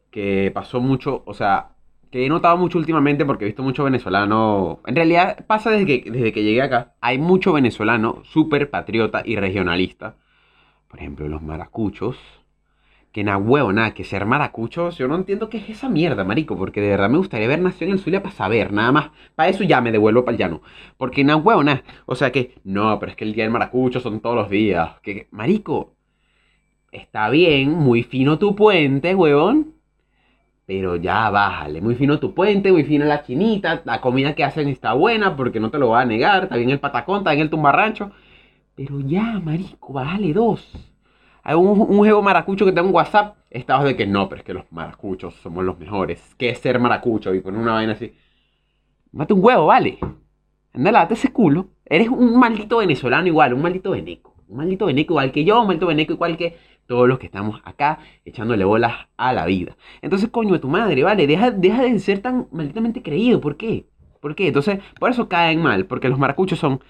que 0.10 0.52
pasó 0.54 0.80
mucho, 0.80 1.24
o 1.26 1.34
sea, 1.34 1.70
que 2.12 2.26
he 2.26 2.30
notado 2.30 2.58
mucho 2.58 2.78
últimamente 2.78 3.26
porque 3.26 3.46
he 3.46 3.48
visto 3.48 3.64
mucho 3.64 3.84
venezolano. 3.84 4.80
En 4.86 4.96
realidad 4.96 5.46
pasa 5.48 5.72
desde 5.72 5.86
que, 5.86 6.12
desde 6.12 6.34
que 6.34 6.44
llegué 6.44 6.62
acá. 6.62 6.94
Hay 7.02 7.18
mucho 7.18 7.54
venezolano 7.54 8.22
súper 8.24 8.70
patriota 8.70 9.24
y 9.26 9.38
regionalista. 9.38 10.16
Por 10.90 11.00
ejemplo, 11.00 11.28
los 11.30 11.42
maracuchos 11.42 12.18
que 13.12 13.24
na 13.24 13.38
huevo, 13.38 13.74
nada, 13.74 13.94
que 13.94 14.04
ser 14.06 14.26
maracuchos, 14.26 14.98
yo 14.98 15.08
no 15.08 15.16
entiendo 15.16 15.50
qué 15.50 15.58
es 15.58 15.70
esa 15.70 15.90
mierda, 15.90 16.24
marico, 16.24 16.58
porque 16.58 16.80
de 16.82 16.90
verdad 16.90 17.10
me 17.10 17.18
gustaría 17.18 17.48
ver 17.48 17.60
Nación 17.60 17.92
en 17.92 17.98
Zulia 18.00 18.24
para 18.24 18.34
saber, 18.34 18.72
nada 18.72 18.92
más. 18.92 19.12
Para 19.36 19.50
eso 19.50 19.64
ya 19.64 19.82
me 19.82 19.92
devuelvo 19.92 20.24
para 20.24 20.36
el 20.36 20.40
llano. 20.40 20.62
Porque 20.98 21.24
na 21.24 21.36
huevo, 21.36 21.64
nada. 21.64 21.84
O 22.06 22.16
sea 22.16 22.32
que, 22.32 22.56
no, 22.64 22.98
pero 23.00 23.12
es 23.12 23.18
que 23.18 23.26
el 23.26 23.34
día 23.34 23.44
del 23.44 23.52
maracucho 23.52 24.00
son 24.00 24.22
todos 24.22 24.36
los 24.36 24.50
días. 24.50 25.00
Que, 25.02 25.28
marico, 25.32 25.96
está 26.92 27.30
bien, 27.30 27.72
muy 27.72 28.04
fino 28.04 28.40
tu 28.40 28.56
puente, 28.56 29.14
huevón. 29.16 29.76
Pero 30.66 30.96
ya 30.96 31.30
bájale, 31.30 31.82
muy 31.82 31.96
fino 31.96 32.20
tu 32.20 32.34
puente, 32.34 32.72
muy 32.72 32.86
fina 32.86 33.06
la 33.06 33.24
chinita, 33.24 33.82
la 33.84 34.00
comida 34.00 34.36
que 34.36 34.44
hacen 34.46 34.70
está 34.70 34.94
buena 34.94 35.36
porque 35.36 35.60
no 35.60 35.70
te 35.70 35.78
lo 35.78 35.88
voy 35.88 36.02
a 36.02 36.06
negar, 36.06 36.44
está 36.44 36.56
bien 36.56 36.70
el 36.70 36.80
patacón, 36.80 37.20
está 37.20 37.32
bien 37.32 37.44
el 37.44 37.50
tumbarrancho. 37.50 38.12
Pero 38.76 39.02
ya, 39.02 39.42
marico, 39.44 39.94
bájale 39.94 40.34
dos. 40.34 40.91
Hay 41.44 41.56
un, 41.56 41.68
un 41.68 41.98
juego 41.98 42.22
maracucho 42.22 42.66
que 42.66 42.72
tengo 42.72 42.90
en 42.90 42.96
WhatsApp. 42.96 43.38
Estabas 43.50 43.86
de 43.86 43.96
que 43.96 44.06
no, 44.08 44.30
pero 44.30 44.40
es 44.40 44.46
que 44.46 44.54
los 44.54 44.72
maracuchos 44.72 45.34
somos 45.36 45.64
los 45.64 45.78
mejores. 45.80 46.36
¿Qué 46.38 46.50
es 46.50 46.60
ser 46.60 46.80
maracucho? 46.80 47.34
Y 47.34 47.42
con 47.42 47.56
una 47.56 47.74
vaina 47.74 47.94
así. 47.94 48.14
Mate 49.12 49.34
un 49.34 49.44
huevo, 49.44 49.66
vale. 49.66 50.00
Anda, 50.74 50.92
date 50.92 51.16
ese 51.16 51.34
culo. 51.34 51.68
Eres 51.86 52.08
un 52.08 52.40
maldito 52.40 52.78
venezolano 52.78 53.28
igual, 53.28 53.54
un 53.54 53.62
maldito 53.62 53.92
veneco. 53.92 54.36
Un 54.48 54.58
maldito 54.58 54.86
veneco 54.86 55.14
igual 55.14 55.32
que 55.32 55.44
yo, 55.44 55.62
un 55.62 55.68
maldito 55.68 55.88
veneco 55.88 56.14
igual 56.14 56.38
que 56.38 56.58
todos 56.88 57.08
los 57.08 57.20
que 57.20 57.26
estamos 57.26 57.62
acá 57.66 58.00
echándole 58.26 58.64
bolas 58.64 59.08
a 59.18 59.34
la 59.34 59.46
vida. 59.46 59.76
Entonces, 60.02 60.30
coño 60.30 60.54
de 60.54 60.60
tu 60.60 60.68
madre, 60.68 61.04
vale, 61.04 61.28
deja, 61.28 61.52
deja 61.52 61.84
de 61.84 62.00
ser 62.00 62.20
tan 62.20 62.48
malditamente 62.52 63.02
creído. 63.02 63.42
¿Por 63.42 63.58
qué? 63.58 63.88
¿Por 64.20 64.36
qué? 64.36 64.48
Entonces, 64.48 64.80
por 65.00 65.12
eso 65.12 65.28
caen 65.28 65.62
mal, 65.62 65.86
porque 65.86 66.10
los 66.10 66.20
maracuchos 66.20 66.60
son 66.60 66.82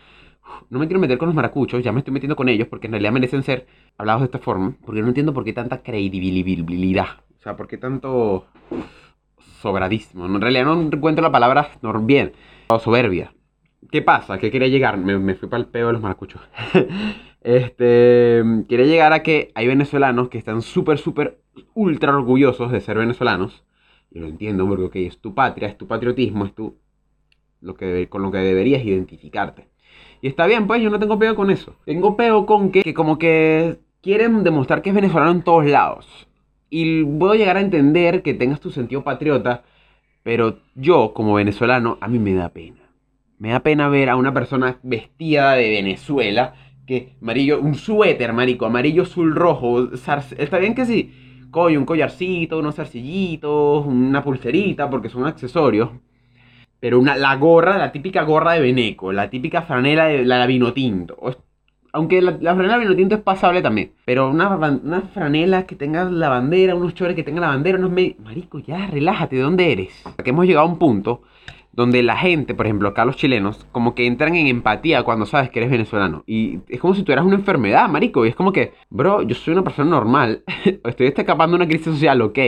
no 0.69 0.79
me 0.79 0.87
quiero 0.87 0.99
meter 0.99 1.17
con 1.17 1.27
los 1.27 1.35
maracuchos, 1.35 1.83
ya 1.83 1.91
me 1.91 1.99
estoy 1.99 2.13
metiendo 2.13 2.35
con 2.35 2.49
ellos 2.49 2.67
porque 2.67 2.87
en 2.87 2.93
realidad 2.93 3.11
merecen 3.11 3.43
ser 3.43 3.67
hablados 3.97 4.21
de 4.21 4.25
esta 4.25 4.39
forma, 4.39 4.75
porque 4.85 5.01
no 5.01 5.07
entiendo 5.07 5.33
por 5.33 5.43
qué 5.43 5.53
tanta 5.53 5.81
credibilidad, 5.81 7.07
o 7.37 7.41
sea, 7.41 7.55
por 7.55 7.67
qué 7.67 7.77
tanto 7.77 8.45
sobradismo, 9.61 10.25
en 10.25 10.41
realidad 10.41 10.65
no 10.65 10.81
encuentro 10.81 11.21
la 11.21 11.31
palabra 11.31 11.69
bien, 12.03 12.33
o 12.67 12.79
soberbia. 12.79 13.33
¿Qué 13.89 14.01
pasa? 14.01 14.37
¿Qué 14.37 14.51
quería 14.51 14.67
llegar? 14.67 14.97
Me, 14.97 15.35
fui 15.35 15.49
para 15.49 15.61
el 15.61 15.67
peo 15.67 15.87
de 15.87 15.93
los 15.93 16.01
maracuchos. 16.01 16.41
este, 17.41 18.43
quería 18.69 18.85
llegar 18.85 19.11
a 19.11 19.23
que 19.23 19.51
hay 19.55 19.67
venezolanos 19.67 20.29
que 20.29 20.37
están 20.37 20.61
súper, 20.61 20.97
súper, 20.97 21.41
ultra 21.73 22.15
orgullosos 22.15 22.71
de 22.71 22.79
ser 22.79 22.97
venezolanos. 22.97 23.65
Y 24.11 24.19
lo 24.19 24.27
entiendo 24.27 24.67
porque 24.67 25.07
es 25.07 25.19
tu 25.19 25.33
patria, 25.33 25.67
es 25.67 25.77
tu 25.77 25.87
patriotismo, 25.87 26.45
es 26.45 26.53
tu, 26.53 26.77
lo 27.59 27.75
que, 27.75 28.07
con 28.07 28.21
lo 28.21 28.31
que 28.31 28.37
deberías 28.37 28.83
identificarte. 28.85 29.70
Y 30.21 30.27
está 30.27 30.45
bien, 30.45 30.67
pues 30.67 30.81
yo 30.81 30.89
no 30.89 30.99
tengo 30.99 31.17
peo 31.17 31.35
con 31.35 31.49
eso. 31.49 31.75
Tengo 31.85 32.15
peo 32.15 32.45
con 32.45 32.71
que, 32.71 32.93
como 32.93 33.17
que 33.17 33.79
quieren 34.01 34.43
demostrar 34.43 34.81
que 34.81 34.89
es 34.89 34.95
venezolano 34.95 35.31
en 35.31 35.41
todos 35.41 35.65
lados. 35.65 36.27
Y 36.69 37.03
puedo 37.03 37.33
llegar 37.35 37.57
a 37.57 37.61
entender 37.61 38.21
que 38.21 38.33
tengas 38.33 38.59
tu 38.59 38.71
sentido 38.71 39.03
patriota, 39.03 39.63
pero 40.23 40.59
yo, 40.75 41.13
como 41.13 41.33
venezolano, 41.33 41.97
a 42.01 42.07
mí 42.07 42.19
me 42.19 42.33
da 42.33 42.49
pena. 42.49 42.81
Me 43.39 43.49
da 43.49 43.61
pena 43.61 43.89
ver 43.89 44.09
a 44.09 44.15
una 44.15 44.33
persona 44.33 44.77
vestida 44.83 45.53
de 45.53 45.69
Venezuela, 45.71 46.53
que 46.85 47.15
amarillo, 47.21 47.59
un 47.59 47.73
suéter, 47.73 48.31
marico, 48.31 48.67
amarillo 48.67 49.03
azul 49.03 49.35
rojo. 49.35 49.89
Está 49.91 50.59
bien 50.59 50.75
que 50.75 50.85
sí, 50.85 51.11
coño, 51.49 51.79
un 51.79 51.85
collarcito, 51.85 52.59
unos 52.59 52.75
zarcillitos, 52.75 53.85
una 53.87 54.23
pulserita, 54.23 54.89
porque 54.89 55.09
son 55.09 55.25
accesorios. 55.25 55.89
Pero 56.81 56.99
una, 56.99 57.15
la 57.15 57.35
gorra, 57.35 57.77
la 57.77 57.91
típica 57.91 58.23
gorra 58.23 58.53
de 58.53 58.61
Beneco, 58.61 59.13
la 59.13 59.29
típica 59.29 59.61
franela 59.61 60.07
de 60.07 60.25
la 60.25 60.45
vino 60.47 60.73
tinto. 60.73 61.15
aunque 61.93 62.21
la, 62.21 62.37
la 62.41 62.55
franela 62.55 62.77
vino 62.79 62.95
tinto 62.95 63.15
es 63.15 63.21
pasable 63.21 63.61
también. 63.61 63.91
Pero 64.03 64.29
una, 64.29 64.49
una 64.57 65.01
franela 65.13 65.67
que 65.67 65.75
tenga 65.75 66.05
la 66.05 66.27
bandera, 66.27 66.75
unos 66.75 66.95
chores 66.95 67.15
que 67.15 67.23
tengan 67.23 67.41
la 67.41 67.49
bandera, 67.49 67.77
unos 67.77 67.91
me... 67.91 68.15
Marico, 68.23 68.57
ya, 68.59 68.87
relájate, 68.87 69.35
¿de 69.35 69.43
dónde 69.43 69.71
eres? 69.71 70.03
Que 70.23 70.31
hemos 70.31 70.47
llegado 70.47 70.67
a 70.67 70.69
un 70.69 70.79
punto 70.79 71.21
donde 71.71 72.03
la 72.03 72.17
gente, 72.17 72.53
por 72.53 72.65
ejemplo, 72.65 72.89
acá 72.89 73.05
los 73.05 73.15
chilenos, 73.15 73.65
como 73.71 73.95
que 73.95 74.05
entran 74.05 74.35
en 74.35 74.47
empatía 74.47 75.03
cuando 75.03 75.25
sabes 75.25 75.49
que 75.49 75.59
eres 75.59 75.71
venezolano. 75.71 76.23
Y 76.25 76.59
es 76.67 76.79
como 76.79 76.95
si 76.95 77.03
tuvieras 77.03 77.25
una 77.25 77.35
enfermedad, 77.35 77.87
marico. 77.89 78.25
Y 78.25 78.29
es 78.29 78.35
como 78.35 78.51
que, 78.51 78.73
bro, 78.89 79.21
yo 79.21 79.35
soy 79.35 79.53
una 79.53 79.63
persona 79.63 79.89
normal. 79.89 80.43
estoy 80.83 81.07
escapando 81.07 81.57
de 81.57 81.63
una 81.63 81.69
crisis 81.69 81.93
social, 81.93 82.21
ok. 82.21 82.39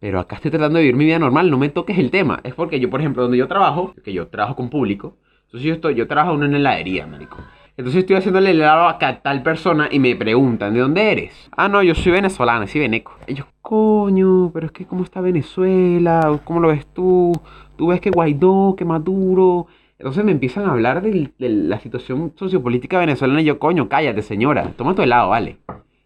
Pero 0.00 0.20
acá 0.20 0.36
estoy 0.36 0.50
tratando 0.50 0.78
de 0.78 0.84
vivir 0.84 0.96
mi 0.96 1.04
vida 1.06 1.18
normal, 1.18 1.50
no 1.50 1.58
me 1.58 1.68
toques 1.68 1.98
el 1.98 2.10
tema. 2.10 2.40
Es 2.44 2.54
porque 2.54 2.78
yo, 2.80 2.90
por 2.90 3.00
ejemplo, 3.00 3.22
donde 3.22 3.38
yo 3.38 3.48
trabajo, 3.48 3.94
que 4.04 4.12
yo 4.12 4.28
trabajo 4.28 4.56
con 4.56 4.68
público, 4.68 5.16
entonces 5.46 5.62
yo, 5.62 5.74
estoy, 5.74 5.94
yo 5.94 6.06
trabajo 6.06 6.34
en 6.34 6.42
una 6.42 6.56
heladería, 6.56 7.06
marico. 7.06 7.38
Entonces 7.76 8.00
estoy 8.00 8.16
haciéndole 8.16 8.50
el 8.50 8.60
helado 8.60 8.88
a 8.88 8.98
tal 8.98 9.42
persona 9.42 9.88
y 9.90 9.98
me 9.98 10.16
preguntan, 10.16 10.72
¿de 10.72 10.80
dónde 10.80 11.12
eres? 11.12 11.48
Ah, 11.54 11.68
no, 11.68 11.82
yo 11.82 11.94
soy 11.94 12.12
venezolano, 12.12 12.66
soy 12.66 12.80
veneco. 12.80 13.14
Ellos, 13.26 13.46
coño, 13.60 14.50
pero 14.52 14.66
es 14.66 14.72
que 14.72 14.86
¿cómo 14.86 15.04
está 15.04 15.20
Venezuela? 15.20 16.40
¿Cómo 16.44 16.60
lo 16.60 16.68
ves 16.68 16.86
tú? 16.86 17.32
¿Tú 17.76 17.88
ves 17.88 18.00
que 18.00 18.10
Guaidó, 18.10 18.74
que 18.78 18.86
Maduro? 18.86 19.66
Entonces 19.98 20.24
me 20.24 20.32
empiezan 20.32 20.64
a 20.64 20.72
hablar 20.72 21.02
de, 21.02 21.30
la 21.38 21.78
situación 21.80 22.32
sociopolítica 22.34 22.98
venezolana 22.98 23.42
y 23.42 23.44
yo, 23.44 23.58
coño, 23.58 23.90
cállate, 23.90 24.22
señora. 24.22 24.72
Toma 24.76 24.94
tu 24.94 25.02
helado, 25.02 25.28
vale. 25.30 25.58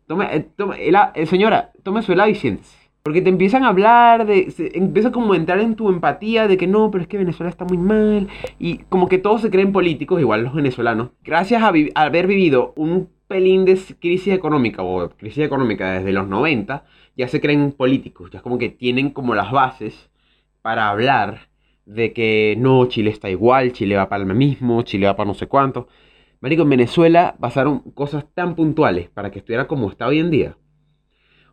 Toma, 0.09 0.27
eh, 0.33 0.49
toma 0.57 0.77
eh, 0.77 1.27
señora, 1.27 1.71
toma 1.85 2.03
su 2.03 2.13
helado 2.13 2.31
y 2.31 2.35
siéntese. 2.35 2.80
Porque 3.03 3.23
te 3.23 3.31
empiezan 3.31 3.65
a 3.65 3.69
hablar 3.69 4.27
de. 4.27 4.53
empieza 4.75 5.11
como 5.11 5.33
a 5.33 5.37
entrar 5.37 5.61
en 5.61 5.75
tu 5.75 5.89
empatía 5.89 6.47
de 6.49 6.57
que 6.59 6.67
no, 6.67 6.91
pero 6.91 7.03
es 7.03 7.09
que 7.09 7.17
Venezuela 7.17 7.49
está 7.49 7.65
muy 7.65 7.79
mal. 7.79 8.29
Y 8.59 8.79
como 8.91 9.09
que 9.09 9.19
todos 9.19 9.41
se 9.41 9.51
creen 9.51 9.73
políticos, 9.73 10.21
igual 10.21 10.45
los 10.45 10.55
venezolanos. 10.55 11.11
Gracias 11.25 11.63
a, 11.63 11.73
haber 11.95 12.27
vivido 12.27 12.75
un 12.77 13.09
pelín 13.27 13.65
de 13.65 13.79
crisis 13.99 14.35
económica 14.35 14.83
o 14.83 15.09
crisis 15.11 15.45
económica 15.45 15.93
desde 15.93 16.13
los 16.13 16.29
90, 16.29 16.85
ya 17.17 17.29
se 17.29 17.41
creen 17.41 17.73
políticos. 17.73 18.31
Ya 18.33 18.43
como 18.43 18.59
que 18.59 18.69
tienen 18.69 19.11
como 19.11 19.35
las 19.35 19.51
bases 19.51 20.11
para 20.63 20.91
hablar 20.91 21.49
de 21.87 22.13
que 22.13 22.55
no, 22.59 22.87
Chile 22.87 23.11
está 23.11 23.31
igual, 23.31 23.73
Chile 23.73 23.97
va 23.97 24.09
para 24.11 24.25
el 24.25 24.35
mismo, 24.35 24.83
Chile 24.83 25.07
va 25.07 25.17
para 25.17 25.27
no 25.27 25.35
sé 25.35 25.47
cuánto. 25.47 25.89
Marico, 26.41 26.63
en 26.63 26.71
Venezuela 26.71 27.37
pasaron 27.41 27.81
cosas 27.95 28.27
tan 28.35 28.55
puntuales 28.55 29.09
para 29.09 29.31
que 29.31 29.39
estuviera 29.39 29.67
como 29.67 29.91
está 29.91 30.07
hoy 30.07 30.19
en 30.19 30.31
día 30.31 30.57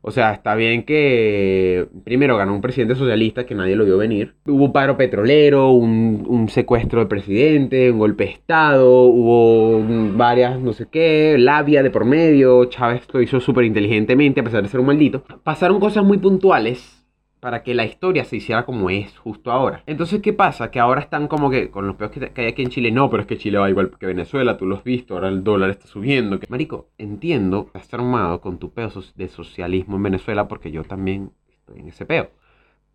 o 0.02 0.12
sea, 0.12 0.34
está 0.34 0.56
bien 0.56 0.84
que 0.84 1.88
primero 2.04 2.38
ganó 2.38 2.54
un 2.54 2.62
presidente 2.62 2.96
socialista 2.96 3.46
que 3.46 3.56
nadie 3.56 3.76
lo 3.76 3.86
vio 3.86 3.98
venir. 3.98 4.36
Hubo 4.46 4.66
un 4.66 4.74
paro 4.74 4.98
petrolero, 4.98 5.72
un, 5.72 6.48
secuestro 6.50 7.00
del 7.00 7.08
presidente, 7.08 7.92
un 7.92 8.00
golpe 8.00 8.26
de 8.26 8.32
Estado, 8.32 9.04
hubo 9.04 9.84
varias, 10.16 10.60
no 10.60 10.74
sé 10.74 10.88
qué, 10.90 11.36
labia 11.38 11.84
de 11.84 11.92
por 11.92 12.06
medio. 12.06 12.66
Chávez 12.66 13.08
lo 13.12 13.22
hizo 13.22 13.40
súper 13.40 13.66
inteligentemente 13.66 14.42
a 14.42 14.44
pesar 14.44 14.64
de 14.64 14.70
ser 14.70 14.80
un 14.80 14.88
maldito. 14.88 15.24
Pasaron 15.44 15.80
cosas 15.80 16.04
muy 16.04 16.18
puntuales 16.18 16.97
para 17.40 17.64
que 17.64 17.74
la 17.74 17.86
historia 17.86 18.26
se 18.26 18.38
hiciera 18.38 18.66
como 18.66 18.90
es 18.90 19.18
justo 19.18 19.52
ahora. 19.52 19.84
Entonces, 19.86 20.22
¿qué 20.22 20.34
pasa? 20.34 20.72
Que 20.72 20.80
ahora 20.80 21.02
están 21.02 21.28
como 21.28 21.50
que 21.50 21.70
con 21.70 21.88
los 21.88 21.96
peos 21.96 22.12
que, 22.12 22.32
hay 22.36 22.48
aquí 22.48 22.64
en 22.64 22.70
Chile, 22.70 22.92
no, 22.92 23.10
pero 23.10 23.22
es 23.22 23.28
que 23.28 23.38
Chile 23.38 23.58
va 23.58 23.70
igual 23.70 23.92
que 24.00 24.06
Venezuela, 24.06 24.58
tú 24.58 24.66
lo 24.66 24.76
has 24.76 24.84
visto, 24.84 25.14
ahora 25.14 25.30
el 25.30 25.44
dólar 25.44 25.70
está 25.70 25.88
subiendo. 25.88 26.40
Que... 26.40 26.48
Marico, 26.50 26.90
entiendo 26.98 27.72
que 27.72 27.78
estás 27.78 27.96
armado 27.96 28.42
con 28.42 28.58
tu 28.58 28.72
peo 28.72 28.90
de 29.16 29.28
socialismo 29.28 29.98
en 29.98 30.04
Venezuela 30.04 30.48
porque 30.48 30.72
yo 30.72 30.84
también 30.84 31.32
estoy 31.50 31.80
en 31.80 31.90
ese 31.90 32.06
peo. 32.06 32.32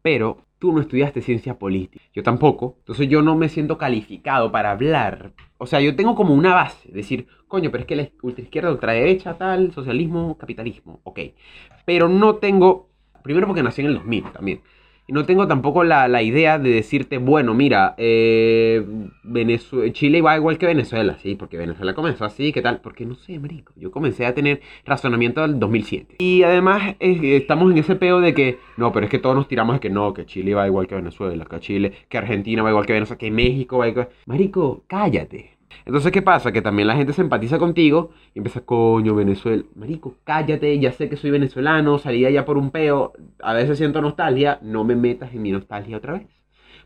Pero 0.03 0.39
tú 0.59 0.73
no 0.73 0.81
estudiaste 0.81 1.23
ciencia 1.23 1.59
política, 1.59 2.05
yo 2.13 2.23
tampoco, 2.23 2.77
entonces 2.79 3.09
yo 3.09 3.23
no 3.23 3.37
me 3.37 3.49
siento 3.49 3.79
calificado 3.79 4.51
para 4.53 4.73
hablar. 4.73 5.33
O 5.59 5.67
sea, 5.67 5.81
yo 5.81 5.95
tengo 5.95 6.15
como 6.15 6.35
una 6.35 6.55
base, 6.55 6.91
decir, 6.93 7.27
coño, 7.49 7.71
pero 7.71 7.83
es 7.83 7.87
que 7.87 7.97
la 7.97 8.09
ultraizquierda, 8.23 8.71
ultraderecha, 8.71 9.39
tal, 9.39 9.73
socialismo, 9.73 10.37
capitalismo, 10.39 11.01
ok. 11.05 11.21
Pero 11.85 12.09
no 12.09 12.37
tengo 12.37 12.92
Primero 13.23 13.47
porque 13.47 13.63
nací 13.63 13.81
en 13.81 13.89
el 13.89 13.95
2000 13.95 14.25
también. 14.33 14.61
Y 15.05 15.13
no 15.13 15.27
tengo 15.27 15.49
tampoco 15.49 15.83
la, 15.83 16.23
idea 16.23 16.61
de 16.61 16.71
decirte, 16.71 17.19
bueno, 17.19 17.55
mira, 17.55 17.97
eh, 17.99 18.87
Chile 19.93 20.23
va 20.23 20.37
igual 20.37 20.59
que 20.59 20.67
Venezuela, 20.67 21.19
sí, 21.21 21.35
porque 21.35 21.57
Venezuela 21.57 21.93
comenzó 21.93 22.25
así, 22.25 22.53
¿qué 22.53 22.63
tal? 22.63 22.81
Porque 22.81 23.05
no 23.05 23.17
sé, 23.17 23.41
marico, 23.41 23.73
yo 23.75 23.91
comencé 23.91 24.27
a 24.27 24.35
tener 24.35 24.61
razonamiento 24.85 25.43
del 25.43 25.59
2007. 25.59 26.17
Y 26.21 26.45
además 26.45 26.95
estamos 27.01 27.73
en 27.73 27.79
ese 27.79 27.97
peo 27.97 28.21
de 28.21 28.33
que, 28.33 28.61
no, 28.77 28.93
pero 28.93 29.07
es 29.07 29.11
que 29.11 29.19
todos 29.19 29.35
nos 29.35 29.49
tiramos 29.49 29.75
de 29.75 29.81
que 29.81 29.91
no, 29.91 30.15
que 30.15 30.25
Chile 30.25 30.55
va 30.55 30.69
igual 30.69 30.87
que 30.87 30.95
Venezuela, 30.95 31.47
que 31.47 31.59
Chile, 31.59 31.93
que 32.09 32.19
Argentina 32.19 32.63
va 32.63 32.71
igual 32.71 32.87
que 32.87 32.93
Venezuela, 32.93 33.19
que 33.19 33.31
México 33.33 33.79
va 33.79 33.89
igual. 33.89 34.09
Marico, 34.27 34.85
cállate. 34.87 35.52
Entonces, 35.85 36.13
¿qué 36.13 36.23
pasa? 36.23 36.53
Que 36.53 36.63
también 36.63 36.89
la 36.89 36.97
gente 36.97 37.13
se 37.13 37.23
empatiza 37.23 37.59
contigo 37.59 38.11
y 38.35 38.39
empieza, 38.39 38.61
coño, 38.61 39.15
Venezuela, 39.15 39.65
marico, 39.75 40.17
cállate, 40.25 40.79
ya 40.79 40.93
sé 40.93 41.09
que 41.09 41.17
soy 41.17 41.31
venezolano, 41.31 41.99
salí 41.99 42.25
allá 42.25 42.45
por 42.45 42.59
un 42.59 42.71
peo, 42.71 43.13
a 43.43 43.53
veces 43.53 43.79
siento 43.79 44.01
nostalgia, 44.01 44.59
no 44.63 44.85
me 44.85 44.97
metas 44.97 45.33
en 45.35 45.43
mi 45.43 45.51
nostalgia 45.51 45.97
otra 45.97 46.15
vez. 46.15 46.27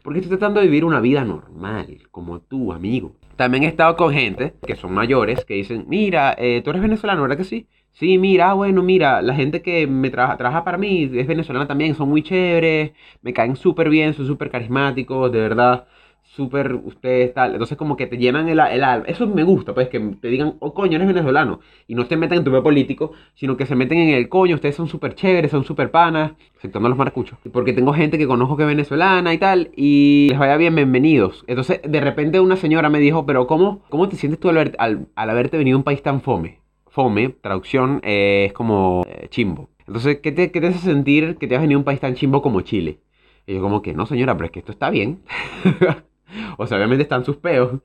Porque 0.02 0.20
estoy 0.20 0.38
tratando 0.38 0.60
de 0.60 0.66
vivir 0.66 0.84
una 0.84 1.00
vida 1.00 1.24
normal, 1.24 1.98
como 2.10 2.40
tú, 2.40 2.72
amigo. 2.72 3.16
También 3.36 3.64
he 3.64 3.66
estado 3.66 3.96
con 3.96 4.12
gente 4.12 4.54
que 4.66 4.76
son 4.76 4.94
mayores, 4.94 5.44
que 5.44 5.54
dicen, 5.54 5.84
mira, 5.88 6.34
eh, 6.38 6.62
tú 6.64 6.70
eres 6.70 6.82
venezolano, 6.82 7.22
¿verdad 7.22 7.36
que 7.36 7.44
sí? 7.44 7.66
Sí, 7.92 8.18
mira, 8.18 8.52
bueno, 8.52 8.82
mira, 8.82 9.22
la 9.22 9.34
gente 9.34 9.62
que 9.62 9.86
me 9.86 10.10
trabaja, 10.10 10.36
trabaja 10.36 10.64
para 10.64 10.76
mí 10.78 11.10
es 11.14 11.26
venezolana 11.26 11.66
también, 11.66 11.94
son 11.94 12.10
muy 12.10 12.22
chéveres, 12.22 12.92
me 13.22 13.32
caen 13.32 13.56
súper 13.56 13.88
bien, 13.88 14.12
son 14.14 14.26
súper 14.26 14.50
carismáticos, 14.50 15.32
de 15.32 15.40
verdad 15.40 15.86
súper 16.35 16.75
ustedes 16.75 17.33
tal. 17.33 17.52
Entonces 17.52 17.78
como 17.78 17.97
que 17.97 18.06
te 18.06 18.18
llenan 18.18 18.49
el, 18.49 18.59
el 18.59 18.85
alma. 18.85 19.06
Eso 19.06 19.26
me 19.26 19.42
gusta, 19.42 19.75
pues 19.75 19.88
que 19.88 19.99
te 20.21 20.28
digan, 20.28 20.54
oh 20.61 20.75
coño, 20.75 20.97
eres 20.97 21.09
venezolano. 21.09 21.61
Y 21.87 21.95
no 21.95 22.06
te 22.06 22.16
metan 22.16 22.38
en 22.38 22.45
tu 22.45 22.50
medio 22.50 22.62
político, 22.62 23.12
sino 23.35 23.56
que 23.56 23.66
se 23.66 23.75
meten 23.75 23.99
en 23.99 24.14
el 24.14 24.28
coño, 24.28 24.54
ustedes 24.56 24.75
son 24.76 24.88
súper 24.88 25.14
chéveres, 25.14 25.50
son 25.50 25.64
súper 25.64 25.90
panas, 25.90 26.33
exceptuando 26.54 26.88
los 26.88 26.99
maracuchos. 26.99 27.38
Porque 27.52 27.73
tengo 27.73 27.92
gente 27.92 28.18
que 28.18 28.26
conozco 28.26 28.56
que 28.56 28.64
es 28.64 28.68
venezolana 28.68 29.33
y 29.33 29.38
tal, 29.38 29.71
y 29.76 30.28
les 30.30 30.38
vaya 30.38 30.56
bien, 30.56 30.75
bienvenidos. 30.75 31.45
Entonces 31.47 31.80
de 31.83 32.00
repente 32.00 32.40
una 32.40 32.56
señora 32.56 32.88
me 32.88 32.99
dijo, 32.99 33.25
pero 33.26 33.47
¿cómo, 33.47 33.83
cómo 33.88 34.09
te 34.09 34.16
sientes 34.16 34.40
tú 34.40 34.49
al, 34.49 34.75
al, 34.78 35.09
haberte 35.16 35.56
venido 35.56 35.76
a 35.76 35.78
un 35.78 35.85
país 35.85 36.02
tan 36.02 36.21
fome? 36.21 36.61
Fome, 36.88 37.28
traducción, 37.40 38.00
eh, 38.02 38.47
es 38.47 38.52
como 38.52 39.04
eh, 39.06 39.28
chimbo. 39.28 39.68
Entonces, 39.87 40.18
¿qué 40.23 40.33
te, 40.33 40.50
¿qué 40.50 40.61
te 40.61 40.68
hace 40.68 40.78
sentir 40.78 41.37
que 41.37 41.47
te 41.47 41.54
has 41.54 41.61
venido 41.61 41.78
a 41.78 41.80
un 41.80 41.85
país 41.85 42.00
tan 42.00 42.14
chimbo 42.14 42.42
como 42.42 42.62
Chile? 42.62 43.00
Y 43.47 43.54
yo 43.54 43.61
como 43.61 43.83
que, 43.83 43.95
no 43.95 44.06
señora, 44.06 44.35
pero 44.35 44.47
es 44.47 44.50
que 44.50 44.59
esto 44.59 44.73
está 44.73 44.90
bien. 44.90 45.21
O 46.59 46.66
sea, 46.66 46.78
obviamente 46.78 47.02
están 47.02 47.25
sus 47.25 47.37
peos. 47.37 47.80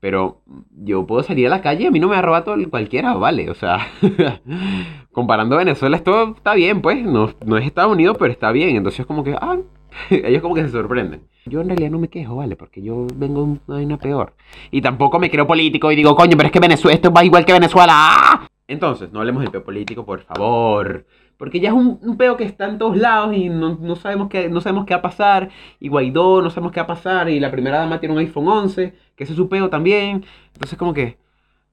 Pero 0.00 0.42
yo 0.76 1.06
puedo 1.06 1.22
salir 1.22 1.46
a 1.46 1.50
la 1.50 1.62
calle 1.62 1.84
y 1.84 1.86
a 1.86 1.90
mí 1.90 1.98
no 1.98 2.08
me 2.08 2.16
ha 2.16 2.44
todo 2.44 2.56
cualquiera, 2.68 3.14
vale. 3.14 3.48
O 3.48 3.54
sea, 3.54 3.88
comparando 5.12 5.56
Venezuela, 5.56 5.96
esto 5.96 6.34
está 6.36 6.52
bien, 6.52 6.82
pues. 6.82 7.02
No, 7.02 7.30
no 7.46 7.56
es 7.56 7.64
Estados 7.64 7.92
Unidos, 7.92 8.16
pero 8.18 8.30
está 8.30 8.52
bien. 8.52 8.76
Entonces, 8.76 9.06
como 9.06 9.24
que, 9.24 9.32
ah, 9.32 9.56
ellos 10.10 10.42
como 10.42 10.54
que 10.54 10.62
se 10.62 10.68
sorprenden. 10.68 11.22
Yo 11.46 11.62
en 11.62 11.68
realidad 11.68 11.90
no 11.90 11.98
me 11.98 12.08
quejo, 12.08 12.36
¿vale? 12.36 12.54
Porque 12.54 12.82
yo 12.82 13.06
vengo 13.14 13.58
de 13.66 13.84
una 13.84 13.96
peor. 13.96 14.34
Y 14.70 14.82
tampoco 14.82 15.18
me 15.18 15.30
creo 15.30 15.46
político 15.46 15.90
y 15.90 15.96
digo, 15.96 16.14
coño, 16.14 16.36
pero 16.36 16.48
es 16.48 16.52
que 16.52 16.60
Venezuela, 16.60 16.94
esto 16.94 17.10
va 17.10 17.24
igual 17.24 17.46
que 17.46 17.54
Venezuela. 17.54 17.92
¡Ah! 17.94 18.46
Entonces, 18.66 19.12
no 19.12 19.20
hablemos 19.20 19.42
del 19.42 19.52
peo 19.52 19.64
político, 19.64 20.04
por 20.04 20.20
favor. 20.22 21.06
Porque 21.36 21.60
ya 21.60 21.70
es 21.70 21.74
un, 21.74 21.98
un 22.02 22.16
peo 22.16 22.36
que 22.36 22.44
está 22.44 22.66
en 22.68 22.78
todos 22.78 22.96
lados 22.96 23.36
y 23.36 23.48
no, 23.48 23.76
no, 23.80 23.96
sabemos 23.96 24.28
qué, 24.28 24.48
no 24.48 24.60
sabemos 24.60 24.86
qué 24.86 24.94
va 24.94 25.00
a 25.00 25.02
pasar. 25.02 25.50
Y 25.80 25.88
Guaidó 25.88 26.42
no 26.42 26.50
sabemos 26.50 26.72
qué 26.72 26.80
va 26.80 26.84
a 26.84 26.88
pasar. 26.88 27.28
Y 27.28 27.40
la 27.40 27.50
primera 27.50 27.78
dama 27.78 28.00
tiene 28.00 28.14
un 28.14 28.20
iPhone 28.20 28.48
11, 28.48 28.94
que 29.16 29.24
ese 29.24 29.32
es 29.32 29.36
su 29.36 29.48
peo 29.48 29.70
también. 29.70 30.24
Entonces 30.54 30.78
como 30.78 30.94
que, 30.94 31.18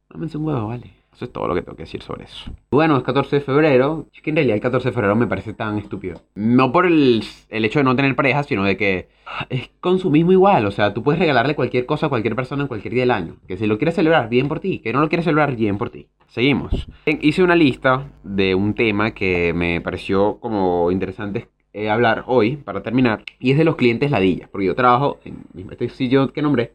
no 0.09 0.19
me 0.19 0.27
un 0.27 0.45
huevo, 0.45 0.67
vale. 0.67 1.00
Eso 1.13 1.25
es 1.25 1.31
todo 1.31 1.47
lo 1.47 1.53
que 1.53 1.61
tengo 1.61 1.75
que 1.75 1.83
decir 1.83 2.01
sobre 2.01 2.23
eso. 2.23 2.51
Bueno, 2.71 2.97
es 2.97 3.03
14 3.03 3.37
de 3.37 3.41
febrero. 3.41 4.07
Es 4.13 4.21
que 4.21 4.29
en 4.29 4.37
realidad 4.37 4.55
el 4.55 4.61
14 4.61 4.89
de 4.89 4.93
febrero 4.93 5.15
me 5.15 5.27
parece 5.27 5.53
tan 5.53 5.77
estúpido. 5.77 6.21
No 6.35 6.71
por 6.71 6.85
el, 6.85 7.23
el 7.49 7.65
hecho 7.65 7.79
de 7.79 7.83
no 7.83 7.95
tener 7.95 8.15
pareja, 8.15 8.43
sino 8.43 8.63
de 8.63 8.77
que 8.77 9.09
es 9.49 9.69
consumismo 9.81 10.31
igual. 10.31 10.65
O 10.65 10.71
sea, 10.71 10.93
tú 10.93 11.03
puedes 11.03 11.19
regalarle 11.19 11.55
cualquier 11.55 11.85
cosa 11.85 12.05
a 12.05 12.09
cualquier 12.09 12.35
persona 12.35 12.63
en 12.63 12.67
cualquier 12.67 12.93
día 12.93 13.03
del 13.03 13.11
año. 13.11 13.35
Que 13.47 13.57
si 13.57 13.67
lo 13.67 13.77
quieres 13.77 13.95
celebrar, 13.95 14.29
bien 14.29 14.47
por 14.47 14.61
ti. 14.61 14.79
Que 14.79 14.93
no 14.93 15.01
lo 15.01 15.09
quieres 15.09 15.25
celebrar, 15.25 15.55
bien 15.55 15.77
por 15.77 15.89
ti. 15.89 16.07
Seguimos. 16.27 16.87
Hice 17.05 17.43
una 17.43 17.55
lista 17.55 18.09
de 18.23 18.55
un 18.55 18.73
tema 18.73 19.11
que 19.11 19.53
me 19.53 19.81
pareció 19.81 20.39
como 20.39 20.91
interesante 20.91 21.49
eh, 21.73 21.89
hablar 21.89 22.23
hoy, 22.27 22.55
para 22.55 22.81
terminar. 22.83 23.23
Y 23.37 23.51
es 23.51 23.57
de 23.57 23.65
los 23.65 23.75
clientes 23.75 24.11
ladillas. 24.11 24.49
Porque 24.49 24.67
yo 24.67 24.75
trabajo 24.75 25.19
en 25.25 25.67
este 25.69 25.89
sitio 25.89 26.31
que 26.31 26.41
nombré. 26.41 26.73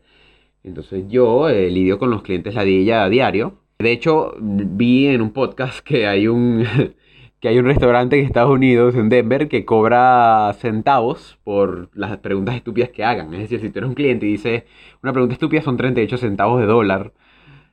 Entonces 0.62 1.05
yo 1.09 1.49
eh, 1.49 1.71
lidio 1.71 1.99
con 1.99 2.11
los 2.11 2.23
clientes 2.23 2.55
ladilla 2.55 3.05
a 3.05 3.09
diario 3.09 3.65
de 3.78 3.92
hecho, 3.92 4.35
vi 4.38 5.06
en 5.09 5.21
un 5.21 5.33
podcast 5.33 5.80
que 5.80 6.06
hay 6.06 6.28
un, 6.28 6.64
que 7.40 7.49
hay 7.49 7.59
un 7.59 7.66
restaurante 7.66 8.18
en 8.18 8.25
Estados 8.25 8.50
Unidos, 8.50 8.95
en 8.95 9.09
Denver, 9.09 9.49
que 9.49 9.64
cobra 9.64 10.54
centavos 10.59 11.38
por 11.45 11.90
las 11.95 12.16
preguntas 12.18 12.56
estúpidas 12.56 12.90
que 12.90 13.04
hagan. 13.04 13.33
Es 13.35 13.40
decir, 13.40 13.61
si 13.61 13.71
tú 13.71 13.80
eres 13.80 13.88
un 13.88 13.95
cliente 13.95 14.26
y 14.26 14.30
dices 14.30 14.64
una 15.02 15.12
pregunta 15.12 15.35
estúpida 15.35 15.62
son 15.62 15.76
38 15.76 16.16
centavos 16.16 16.61
de 16.61 16.66
dólar 16.66 17.12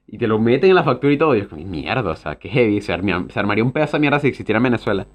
y 0.07 0.17
te 0.17 0.27
lo 0.27 0.39
meten 0.39 0.69
en 0.69 0.75
la 0.75 0.83
factura 0.83 1.13
y 1.13 1.17
todo, 1.17 1.35
y 1.35 1.43
como, 1.43 1.63
mierda, 1.65 2.11
o 2.11 2.15
sea, 2.15 2.35
qué 2.35 2.49
heavy, 2.49 2.81
se 2.81 2.91
armaría, 2.93 3.63
un 3.63 3.71
pedazo 3.71 3.97
de 3.97 4.01
mierda 4.01 4.19
si 4.19 4.27
existiera 4.27 4.57
en 4.57 4.63
Venezuela. 4.63 5.07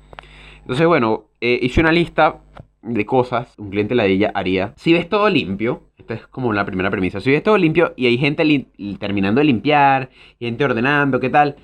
Entonces, 0.62 0.87
bueno, 0.87 1.26
eh, 1.40 1.59
hice 1.62 1.80
una 1.80 1.92
lista 1.92 2.40
de 2.82 3.06
cosas 3.06 3.54
un 3.58 3.70
cliente 3.70 3.94
ladilla 3.94 4.30
haría. 4.35 4.73
Si 4.76 4.92
ves 4.92 5.08
todo 5.08 5.28
limpio, 5.28 5.82
esta 5.97 6.14
es 6.14 6.26
como 6.26 6.52
la 6.52 6.64
primera 6.64 6.90
premisa, 6.90 7.20
si 7.20 7.30
ves 7.30 7.42
todo 7.42 7.58
limpio 7.58 7.92
y 7.97 8.06
hay 8.06 8.18
gente 8.18 8.66
terminando 8.99 9.40
de 9.40 9.47
limpiar, 9.47 10.11
gente 10.38 10.64
ordenando, 10.64 11.20
¿qué 11.20 11.30
tal? 11.30 11.56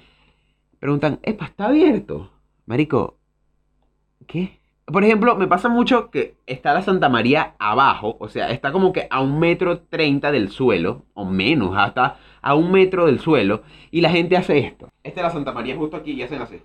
Preguntan, 0.79 1.19
epa, 1.23 1.47
¿está 1.47 1.67
abierto? 1.67 2.31
Marico, 2.67 3.17
¿qué? 4.27 4.61
Por 4.87 5.03
ejemplo, 5.03 5.35
me 5.37 5.47
pasa 5.47 5.71
mucho 5.71 6.11
que 6.11 6.35
está 6.47 6.75
la 6.75 6.83
Santa 6.83 7.09
María 7.09 7.55
abajo, 7.59 8.19
o 8.21 8.29
sea, 8.29 8.51
está 8.51 8.71
como 8.71 8.93
que 8.93 9.07
a 9.11 9.23
un 9.23 9.39
metro 9.39 9.81
treinta 9.81 10.31
del 10.31 10.51
suelo, 10.51 11.07
o 11.15 11.25
menos, 11.25 11.75
hasta 11.75 12.19
a 12.43 12.55
un 12.55 12.71
metro 12.71 13.07
del 13.07 13.19
suelo, 13.19 13.63
y 13.91 14.03
la 14.03 14.11
gente 14.11 14.37
hace 14.37 14.59
esto. 14.59 14.91
Esta 15.03 15.21
es 15.21 15.25
la 15.25 15.31
Santa 15.31 15.53
María 15.53 15.75
justo 15.75 15.97
aquí 15.97 16.13
y 16.13 16.23
hacen 16.23 16.43
así. 16.43 16.61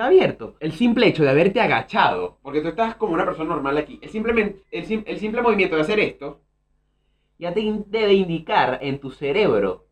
Está 0.00 0.06
abierto. 0.06 0.56
El 0.60 0.72
simple 0.72 1.08
hecho 1.08 1.24
de 1.24 1.28
haberte 1.28 1.60
agachado, 1.60 2.38
porque 2.40 2.62
tú 2.62 2.68
estás 2.68 2.94
como 2.94 3.12
una 3.12 3.26
persona 3.26 3.50
normal 3.50 3.76
aquí, 3.76 3.98
el, 4.00 4.08
simplemente, 4.08 4.62
el, 4.70 5.04
el 5.04 5.18
simple 5.18 5.42
movimiento 5.42 5.76
de 5.76 5.82
hacer 5.82 6.00
esto, 6.00 6.40
ya 7.38 7.52
te 7.52 7.60
debe 7.60 8.14
indicar 8.14 8.78
en 8.80 8.98
tu 8.98 9.10
cerebro 9.10 9.90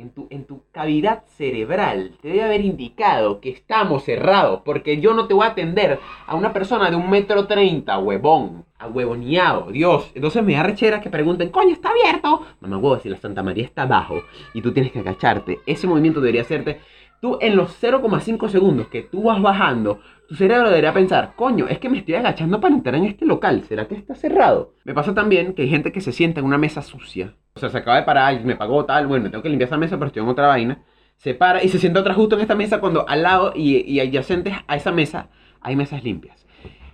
en 0.00 0.10
tu, 0.10 0.26
en 0.30 0.46
tu 0.46 0.64
cavidad 0.72 1.24
cerebral 1.36 2.12
te 2.22 2.28
debe 2.28 2.44
haber 2.44 2.64
indicado 2.64 3.40
que 3.40 3.50
estamos 3.50 4.04
cerrados, 4.04 4.62
porque 4.64 5.00
yo 5.00 5.12
no 5.14 5.26
te 5.26 5.34
voy 5.34 5.44
a 5.44 5.50
atender 5.50 6.00
a 6.26 6.34
una 6.34 6.52
persona 6.52 6.90
de 6.90 6.96
un 6.96 7.10
metro 7.10 7.46
treinta, 7.46 7.98
huevón, 7.98 8.64
a 8.78 8.86
huevoneado, 8.86 9.70
Dios. 9.70 10.10
Entonces 10.14 10.42
me 10.42 10.54
da 10.54 10.62
rechera 10.62 11.00
que 11.00 11.10
pregunten, 11.10 11.50
coño, 11.50 11.72
¿está 11.72 11.90
abierto? 11.90 12.46
Mamá 12.60 12.78
huevo, 12.78 12.98
si 12.98 13.10
la 13.10 13.18
Santa 13.18 13.42
María 13.42 13.64
está 13.64 13.82
abajo 13.82 14.22
y 14.54 14.62
tú 14.62 14.72
tienes 14.72 14.92
que 14.92 15.00
agacharte, 15.00 15.60
ese 15.66 15.86
movimiento 15.86 16.20
debería 16.20 16.42
hacerte, 16.42 16.80
tú 17.20 17.38
en 17.40 17.56
los 17.56 17.80
0,5 17.82 18.48
segundos 18.48 18.88
que 18.88 19.02
tú 19.02 19.24
vas 19.24 19.40
bajando, 19.40 20.00
tu 20.28 20.34
cerebro 20.34 20.68
debería 20.68 20.92
pensar, 20.92 21.34
coño, 21.36 21.66
es 21.68 21.78
que 21.78 21.88
me 21.88 21.98
estoy 21.98 22.14
agachando 22.14 22.60
para 22.60 22.74
entrar 22.74 22.94
en 22.94 23.04
este 23.04 23.26
local, 23.26 23.64
¿será 23.64 23.86
que 23.86 23.94
está 23.94 24.14
cerrado? 24.14 24.74
Me 24.84 24.94
pasa 24.94 25.14
también 25.14 25.54
que 25.54 25.62
hay 25.62 25.68
gente 25.68 25.92
que 25.92 26.00
se 26.00 26.12
sienta 26.12 26.40
en 26.40 26.46
una 26.46 26.58
mesa 26.58 26.82
sucia. 26.82 27.34
O 27.54 27.60
sea, 27.60 27.68
se 27.68 27.78
acaba 27.78 27.96
de 27.96 28.04
parar, 28.04 28.42
me 28.44 28.56
pagó 28.56 28.84
tal, 28.84 29.06
bueno, 29.06 29.30
tengo 29.30 29.42
que 29.42 29.48
limpiar 29.48 29.68
esa 29.68 29.76
mesa, 29.76 29.96
pero 29.96 30.06
estoy 30.06 30.22
en 30.22 30.28
otra 30.28 30.46
vaina. 30.46 30.82
Se 31.16 31.34
para 31.34 31.62
y 31.62 31.68
se 31.68 31.78
sienta 31.78 32.00
otra 32.00 32.14
justo 32.14 32.36
en 32.36 32.42
esta 32.42 32.54
mesa 32.54 32.80
cuando 32.80 33.06
al 33.08 33.22
lado 33.22 33.52
y, 33.54 33.76
y 33.78 34.00
adyacentes 34.00 34.54
a 34.66 34.76
esa 34.76 34.90
mesa 34.90 35.28
hay 35.60 35.76
mesas 35.76 36.02
limpias. 36.02 36.46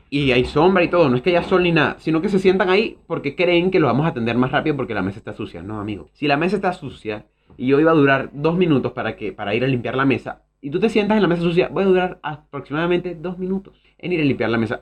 Y 0.09 0.33
hay 0.33 0.45
sombra 0.45 0.83
y 0.83 0.89
todo, 0.89 1.09
no 1.09 1.17
es 1.17 1.23
que 1.23 1.31
haya 1.31 1.43
sol 1.43 1.63
ni 1.63 1.73
nada, 1.73 1.97
sino 1.99 2.23
que 2.23 2.29
se 2.29 2.39
sientan 2.39 2.71
ahí 2.71 2.99
porque 3.07 3.37
creen 3.37 3.71
que 3.71 3.81
lo 3.81 3.87
vamos 3.87 4.07
a 4.07 4.11
atender 4.11 4.37
más 4.37 4.51
rápido 4.51 4.77
porque 4.77 4.95
la 4.95 5.03
mesa 5.03 5.19
está 5.19 5.35
sucia. 5.35 5.63
No, 5.63 5.81
amigo. 5.81 6.09
Si 6.13 6.27
la 6.27 6.37
mesa 6.37 6.57
está 6.57 6.73
sucia 6.73 7.27
y 7.57 7.69
yo 7.69 7.81
iba 7.81 7.91
a 7.91 7.95
durar 7.95 8.31
dos 8.33 8.57
minutos 8.57 8.93
para, 8.93 9.17
que, 9.17 9.33
para 9.33 9.55
ir 9.55 9.65
a 9.65 9.69
limpiar 9.69 9.97
la 9.97 10.05
mesa, 10.05 10.43
y 10.61 10.71
tú 10.71 10.81
te 10.81 10.89
sientas 10.89 11.17
en 11.17 11.23
la 11.23 11.29
mesa 11.29 11.43
sucia, 11.43 11.69
voy 11.69 11.85
a 11.85 11.87
durar 11.87 12.19
aproximadamente 12.23 13.15
dos 13.15 13.39
minutos 13.39 13.75
en 13.99 14.13
ir 14.13 14.21
a 14.21 14.25
limpiar 14.25 14.51
la 14.51 14.59
mesa. 14.59 14.81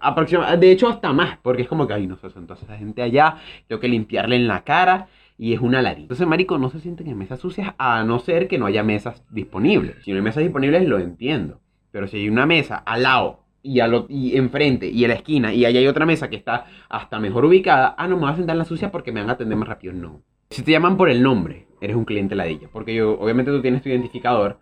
de 0.59 0.71
hecho, 0.71 0.89
hasta 0.89 1.13
más, 1.13 1.39
porque 1.43 1.63
es 1.63 1.69
como 1.69 1.87
que, 1.87 1.95
ay, 1.95 2.07
no 2.07 2.17
sé, 2.17 2.29
entonces 2.37 2.69
la 2.69 2.77
gente 2.77 3.03
allá, 3.03 3.37
tengo 3.67 3.81
que 3.81 3.89
limpiarle 3.89 4.37
en 4.37 4.49
la 4.49 4.65
cara 4.65 5.09
y 5.37 5.53
es 5.53 5.61
una 5.61 5.83
ladilla. 5.83 6.03
Entonces, 6.03 6.27
marico, 6.27 6.59
no 6.59 6.71
se 6.71 6.81
sienten 6.81 7.09
en 7.09 7.19
mesas 7.19 7.41
sucias 7.41 7.75
a 7.79 8.05
no 8.05 8.19
ser 8.19 8.49
que 8.49 8.59
no 8.59 8.67
haya 8.67 8.83
mesas 8.83 9.25
disponibles. 9.31 9.97
Si 10.05 10.11
no 10.13 10.17
hay 10.17 10.23
mesas 10.23 10.43
disponibles, 10.43 10.87
lo 10.87 10.99
entiendo. 10.99 11.61
Pero 11.91 12.09
si 12.09 12.19
hay 12.19 12.29
una 12.29 12.47
mesa 12.47 12.77
al 12.77 13.03
lado 13.03 13.41
y, 13.63 13.81
a 13.81 13.87
lo, 13.87 14.07
y 14.09 14.37
enfrente 14.37 14.89
y 14.89 15.05
a 15.05 15.09
la 15.09 15.15
esquina 15.15 15.53
y 15.53 15.65
allá 15.65 15.81
hay 15.81 15.87
otra 15.87 16.07
mesa 16.07 16.29
que 16.29 16.37
está 16.37 16.67
hasta 16.89 17.19
mejor 17.19 17.45
ubicada, 17.45 17.95
ah, 17.99 18.09
no 18.09 18.17
me 18.17 18.23
voy 18.23 18.33
a 18.33 18.37
sentar 18.37 18.55
en 18.55 18.59
la 18.59 18.65
sucia 18.65 18.91
porque 18.91 19.13
me 19.13 19.21
van 19.21 19.31
a 19.31 19.35
atender 19.35 19.57
más 19.57 19.69
rápido. 19.69 19.93
No. 19.93 20.23
Si 20.51 20.63
te 20.63 20.73
llaman 20.73 20.97
por 20.97 21.09
el 21.09 21.23
nombre, 21.23 21.64
eres 21.81 21.97
un 21.97 22.05
cliente 22.05 22.35
ladilla. 22.35 22.69
Porque 22.73 22.95
yo, 22.95 23.19
obviamente 23.19 23.51
tú 23.51 23.63
tienes 23.63 23.83
tu 23.83 23.89
identificador 23.89 24.59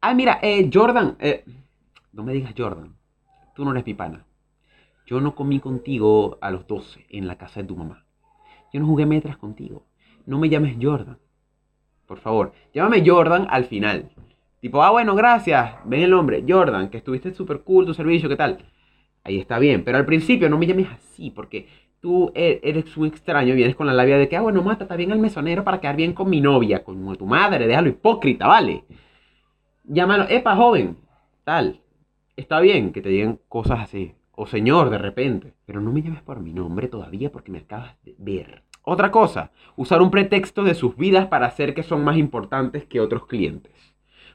Ah, 0.00 0.14
mira, 0.14 0.38
eh, 0.42 0.70
Jordan. 0.72 1.16
Eh, 1.18 1.44
no 2.12 2.22
me 2.22 2.32
digas 2.32 2.54
Jordan. 2.56 2.94
Tú 3.54 3.64
no 3.64 3.72
eres 3.72 3.84
mi 3.84 3.94
pana. 3.94 4.24
Yo 5.06 5.20
no 5.20 5.34
comí 5.34 5.60
contigo 5.60 6.38
a 6.40 6.50
los 6.50 6.66
12 6.66 7.06
en 7.08 7.26
la 7.26 7.38
casa 7.38 7.62
de 7.62 7.68
tu 7.68 7.76
mamá. 7.76 8.04
Yo 8.72 8.80
no 8.80 8.86
jugué 8.86 9.06
metras 9.06 9.36
contigo. 9.36 9.86
No 10.26 10.38
me 10.38 10.48
llames 10.48 10.76
Jordan. 10.80 11.18
Por 12.06 12.20
favor, 12.20 12.52
llámame 12.72 13.02
Jordan 13.04 13.46
al 13.50 13.64
final. 13.64 14.10
Tipo, 14.60 14.82
ah, 14.82 14.90
bueno, 14.90 15.14
gracias. 15.14 15.74
Ven 15.84 16.02
el 16.02 16.10
nombre, 16.10 16.44
Jordan, 16.46 16.88
que 16.88 16.98
estuviste 16.98 17.34
súper 17.34 17.62
cool 17.62 17.86
tu 17.86 17.94
servicio, 17.94 18.28
¿qué 18.28 18.36
tal? 18.36 18.58
Ahí 19.24 19.38
está 19.38 19.58
bien. 19.58 19.82
Pero 19.84 19.98
al 19.98 20.06
principio 20.06 20.48
no 20.48 20.58
me 20.58 20.66
llames 20.66 20.88
así, 20.90 21.30
porque 21.30 21.68
tú 22.06 22.30
e-, 22.36 22.60
eres 22.62 22.96
un 22.96 23.06
extraño, 23.06 23.52
vienes 23.56 23.74
con 23.74 23.88
la 23.88 23.92
labia 23.92 24.16
de 24.16 24.28
que, 24.28 24.36
ah, 24.36 24.40
bueno, 24.40 24.62
mata 24.62 24.94
bien 24.94 25.10
al 25.10 25.18
mesonero 25.18 25.64
para 25.64 25.80
quedar 25.80 25.96
bien 25.96 26.12
con 26.12 26.30
mi 26.30 26.40
novia, 26.40 26.84
con 26.84 27.16
tu 27.16 27.26
madre, 27.26 27.66
déjalo 27.66 27.88
hipócrita, 27.88 28.46
¿vale? 28.46 28.84
llámalo, 29.82 30.26
epa, 30.28 30.54
joven, 30.54 30.98
tal. 31.42 31.80
Está 32.36 32.60
bien 32.60 32.92
que 32.92 33.02
te 33.02 33.08
digan 33.08 33.40
cosas 33.48 33.80
así. 33.80 34.14
O 34.36 34.46
señor, 34.46 34.90
de 34.90 34.98
repente. 34.98 35.54
Pero 35.64 35.80
no 35.80 35.90
me 35.90 36.00
llames 36.00 36.22
por 36.22 36.38
mi 36.38 36.52
nombre 36.52 36.86
todavía 36.86 37.32
porque 37.32 37.50
me 37.50 37.58
acabas 37.58 37.96
de 38.04 38.14
ver. 38.18 38.62
Otra 38.82 39.10
cosa, 39.10 39.50
usar 39.74 40.00
un 40.00 40.12
pretexto 40.12 40.62
de 40.62 40.74
sus 40.74 40.96
vidas 40.96 41.26
para 41.26 41.46
hacer 41.46 41.74
que 41.74 41.82
son 41.82 42.04
más 42.04 42.16
importantes 42.16 42.84
que 42.84 43.00
otros 43.00 43.26
clientes. 43.26 43.72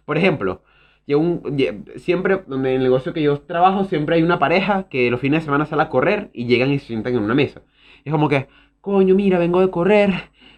Por 0.04 0.18
ejemplo, 0.18 0.64
yo 1.08 1.20
un, 1.20 1.58
siempre, 1.98 2.42
en 2.50 2.66
el 2.66 2.84
negocio 2.84 3.14
que 3.14 3.22
yo 3.22 3.40
trabajo, 3.42 3.86
siempre 3.86 4.16
hay 4.16 4.24
una 4.24 4.40
pareja 4.40 4.88
que 4.90 5.10
los 5.12 5.20
fines 5.20 5.42
de 5.42 5.46
semana 5.46 5.66
sale 5.66 5.84
a 5.84 5.90
correr 5.90 6.30
y 6.34 6.46
llegan 6.46 6.72
y 6.72 6.80
se 6.80 6.88
sientan 6.88 7.16
en 7.16 7.24
una 7.24 7.34
mesa. 7.34 7.62
Es 8.06 8.12
como 8.12 8.30
que, 8.30 8.48
coño, 8.82 9.16
mira, 9.16 9.40
vengo 9.40 9.62
de 9.62 9.70
correr, 9.70 10.14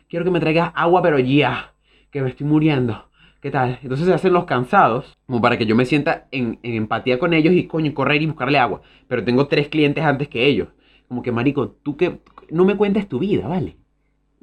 quiero 0.09 0.25
que 0.25 0.31
me 0.31 0.39
traigas 0.39 0.71
agua, 0.75 1.01
pero 1.01 1.19
ya, 1.19 1.73
que 2.11 2.21
me 2.21 2.29
estoy 2.29 2.47
muriendo. 2.47 3.09
¿Qué 3.41 3.51
tal? 3.51 3.79
Entonces 3.83 4.07
se 4.07 4.13
hacen 4.13 4.31
los 4.31 4.45
cansados, 4.45 5.17
como 5.25 5.41
para 5.41 5.57
que 5.57 5.65
yo 5.65 5.75
me 5.75 5.85
sienta 5.85 6.27
en, 6.31 6.59
empatía 6.63 7.19
con 7.19 7.33
ellos 7.33 7.53
y 7.53 7.67
coño, 7.67 7.93
correr 7.93 8.21
y 8.21 8.27
buscarle 8.27 8.57
agua. 8.57 8.81
Pero 9.07 9.23
tengo 9.25 9.47
tres 9.47 9.67
clientes 9.67 10.03
antes 10.03 10.29
que 10.29 10.45
ellos. 10.45 10.69
Como 11.09 11.21
que, 11.21 11.33
marico, 11.33 11.69
tú 11.83 11.97
que 11.97 12.21
no 12.49 12.63
me 12.63 12.77
cuentes 12.77 13.09
tu 13.09 13.19
vida, 13.19 13.47
¿vale? 13.47 13.75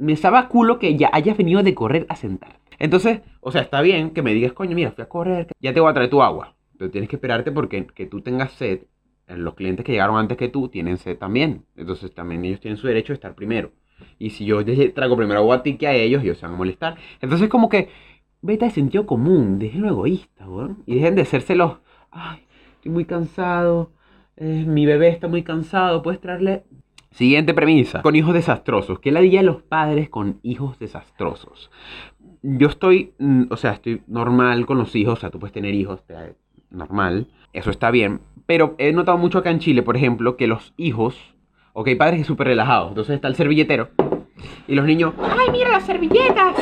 Me 0.01 0.13
estaba 0.13 0.49
culo 0.49 0.79
que 0.79 0.97
ya 0.97 1.11
hayas 1.13 1.37
venido 1.37 1.63
de 1.63 1.75
correr 1.75 2.07
a 2.09 2.17
sentar. 2.17 2.59
Entonces, 2.79 3.21
o 3.41 3.53
sea, 3.53 3.63
está 3.63 3.83
bien 3.83 4.11
que 4.11 4.23
me 4.23 4.33
digas, 4.33 4.53
coño, 4.53 4.75
mira, 4.75 4.91
fui 4.93 5.03
a 5.03 5.09
correr, 5.09 5.49
ya 5.61 5.73
te 5.73 5.81
voy 5.81 5.91
a 5.91 5.95
traer 5.95 6.11
tu 6.11 6.23
agua. 6.23 6.57
Pero 6.79 6.91
tienes 6.91 7.11
que 7.11 7.17
esperarte 7.17 7.53
porque 7.53 7.87
que 7.87 8.07
tú 8.07 8.21
tengas 8.23 8.53
sed. 8.53 8.87
Los 9.29 9.55
clientes 9.55 9.85
que 9.85 9.93
llegaron 9.93 10.17
antes 10.17 10.37
que 10.37 10.49
tú 10.49 10.69
tienen 10.69 10.97
sed 10.97 11.17
también. 11.17 11.65
Entonces 11.77 12.13
también 12.13 12.45
ellos 12.45 12.59
tienen 12.59 12.79
su 12.79 12.89
derecho 12.89 13.13
de 13.13 13.15
estar 13.15 13.35
primero. 13.35 13.71
Y 14.19 14.31
si 14.31 14.45
yo 14.45 14.65
traigo 14.95 15.17
primero 15.17 15.41
agua 15.41 15.57
a 15.57 15.63
ti 15.63 15.77
que 15.77 15.87
a 15.87 15.93
ellos, 15.93 16.23
ellos 16.25 16.39
se 16.39 16.47
van 16.47 16.55
a 16.55 16.59
molestar. 16.59 16.97
Entonces 17.21 17.49
como 17.49 17.69
que 17.69 17.91
Beta 18.43 18.65
de 18.65 18.71
sentido 18.71 19.05
común, 19.05 19.59
déjenlo 19.59 19.89
egoísta, 19.89 20.49
weón. 20.49 20.83
Y 20.87 20.95
dejen 20.95 21.15
de 21.15 21.23
hacérselos. 21.23 21.79
Ay, 22.11 22.41
estoy 22.77 22.91
muy 22.91 23.05
cansado. 23.05 23.93
Eh, 24.37 24.65
mi 24.67 24.87
bebé 24.87 25.09
está 25.09 25.29
muy 25.29 25.43
cansado. 25.43 26.03
Puedes 26.03 26.23
traerle. 26.23 26.65
Siguiente 27.11 27.55
premisa. 27.55 28.03
Con 28.03 28.15
hijos 28.15 28.35
desastrosos. 28.35 29.01
¿Qué 29.01 29.11
la 29.11 29.21
diría 29.21 29.43
los 29.43 29.63
padres 29.63 30.09
con 30.09 30.39
hijos 30.43 30.79
desastrosos? 30.79 31.71
Yo 32.43 32.69
estoy. 32.69 33.13
Mm, 33.19 33.45
o 33.51 33.57
sea, 33.57 33.73
estoy 33.73 34.03
normal 34.07 34.65
con 34.67 34.79
los 34.79 34.95
hijos. 34.95 35.19
O 35.19 35.21
sea, 35.21 35.31
tú 35.31 35.39
puedes 35.39 35.53
tener 35.53 35.75
hijos. 35.75 36.03
Normal. 36.71 37.27
Eso 37.53 37.71
está 37.71 37.91
bien. 37.91 38.21
Pero 38.47 38.75
he 38.79 38.93
notado 38.93 39.19
mucho 39.19 39.39
acá 39.39 39.51
en 39.51 39.59
Chile, 39.59 39.83
por 39.83 39.97
ejemplo, 39.97 40.37
que 40.37 40.47
los 40.47 40.73
hijos. 40.77 41.35
Ok, 41.73 41.91
padres 41.99 42.27
súper 42.27 42.47
relajados. 42.47 42.91
Entonces 42.91 43.17
está 43.17 43.29
el 43.29 43.35
servilletero. 43.35 43.91
Y 44.69 44.75
los 44.75 44.87
niños. 44.87 45.15
¡Ay, 45.19 45.51
mira 45.51 45.71
las 45.71 45.85
servilletas! 45.85 46.57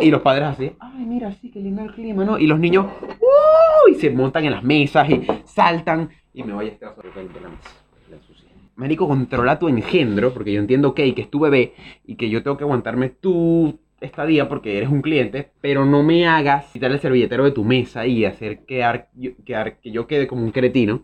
Y 0.00 0.10
los 0.10 0.20
padres 0.20 0.48
así, 0.48 0.72
ay, 0.80 1.06
mira, 1.06 1.32
sí, 1.32 1.50
qué 1.50 1.60
lindo 1.60 1.82
el 1.82 1.92
clima, 1.92 2.24
¿no? 2.24 2.38
Y 2.38 2.46
los 2.46 2.58
niños, 2.58 2.86
¡uy! 3.86 3.94
se 3.94 4.10
montan 4.10 4.44
en 4.44 4.52
las 4.52 4.62
mesas 4.62 5.08
y 5.08 5.26
saltan. 5.44 6.10
Y 6.34 6.42
me 6.42 6.52
voy 6.52 6.66
a 6.66 6.72
estar 6.72 6.94
sobre 6.94 7.08
la 7.10 7.48
mesa. 7.48 7.70
Marico, 8.76 9.06
controla 9.06 9.58
tu 9.58 9.68
engendro, 9.68 10.32
porque 10.32 10.52
yo 10.52 10.60
entiendo, 10.60 10.88
ok, 10.88 10.96
que 11.14 11.22
es 11.22 11.30
tu 11.30 11.40
bebé 11.40 11.74
y 12.06 12.16
que 12.16 12.28
yo 12.28 12.42
tengo 12.42 12.56
que 12.56 12.64
aguantarme 12.64 13.08
tu 13.08 13.78
estadía 14.00 14.48
porque 14.48 14.76
eres 14.76 14.88
un 14.88 15.00
cliente, 15.00 15.50
pero 15.60 15.84
no 15.84 16.02
me 16.02 16.26
hagas 16.26 16.66
quitar 16.72 16.90
el 16.90 16.98
servilletero 16.98 17.44
de 17.44 17.52
tu 17.52 17.64
mesa 17.64 18.06
y 18.06 18.24
hacer 18.24 18.64
quedar, 18.66 19.08
quedar, 19.44 19.78
que 19.80 19.90
yo 19.92 20.06
quede 20.06 20.26
como 20.26 20.42
un 20.42 20.50
cretino 20.50 21.02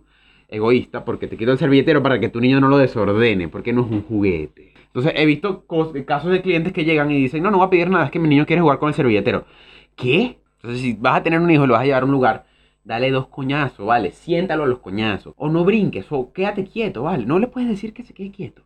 egoísta 0.49 1.05
porque 1.05 1.29
te 1.29 1.37
quito 1.37 1.53
el 1.53 1.59
servilletero 1.59 2.03
para 2.03 2.19
que 2.19 2.29
tu 2.29 2.41
niño 2.41 2.61
no 2.61 2.69
lo 2.69 2.77
desordene, 2.77 3.49
porque 3.49 3.73
no 3.73 3.83
es 3.83 3.91
un 3.91 4.03
juguete. 4.03 4.73
Entonces 4.87 5.13
he 5.15 5.25
visto 5.25 5.65
casos 6.07 6.33
de 6.33 6.43
clientes 6.43 6.73
que 6.73 6.85
llegan 6.85 7.11
y 7.13 7.17
dicen, 7.21 7.43
no, 7.43 7.53
no 7.53 7.59
voy 7.59 7.67
a 7.69 7.71
pedir 7.71 7.89
nada, 7.89 8.07
es 8.07 8.11
que 8.11 8.19
mi 8.19 8.29
niño 8.29 8.47
quiere 8.47 8.63
jugar 8.63 8.81
con 8.81 8.89
el 8.89 8.95
servilletero. 8.95 9.45
¿Qué? 9.95 10.39
Entonces 10.57 10.81
si 10.81 10.95
vas 10.95 11.21
a 11.21 11.23
tener 11.23 11.41
un 11.41 11.51
hijo 11.51 11.65
y 11.65 11.67
lo 11.69 11.75
vas 11.75 11.83
a 11.83 11.87
llevar 11.87 12.03
a 12.03 12.07
un 12.07 12.13
lugar, 12.13 12.47
dale 12.85 13.11
dos 13.11 13.29
coñazos, 13.29 13.87
¿vale? 13.87 14.13
Siéntalo 14.13 14.65
a 14.65 14.67
los 14.67 14.81
coñazos. 14.81 15.35
O 15.37 15.49
no 15.49 15.65
brinques, 15.65 16.07
o 16.11 16.33
quédate 16.33 16.65
quieto, 16.65 17.03
¿vale? 17.03 17.27
No 17.27 17.39
le 17.39 17.47
puedes 17.47 17.69
decir 17.69 17.93
que 17.93 18.05
se 18.05 18.15
quede 18.15 18.31
quieto. 18.31 18.63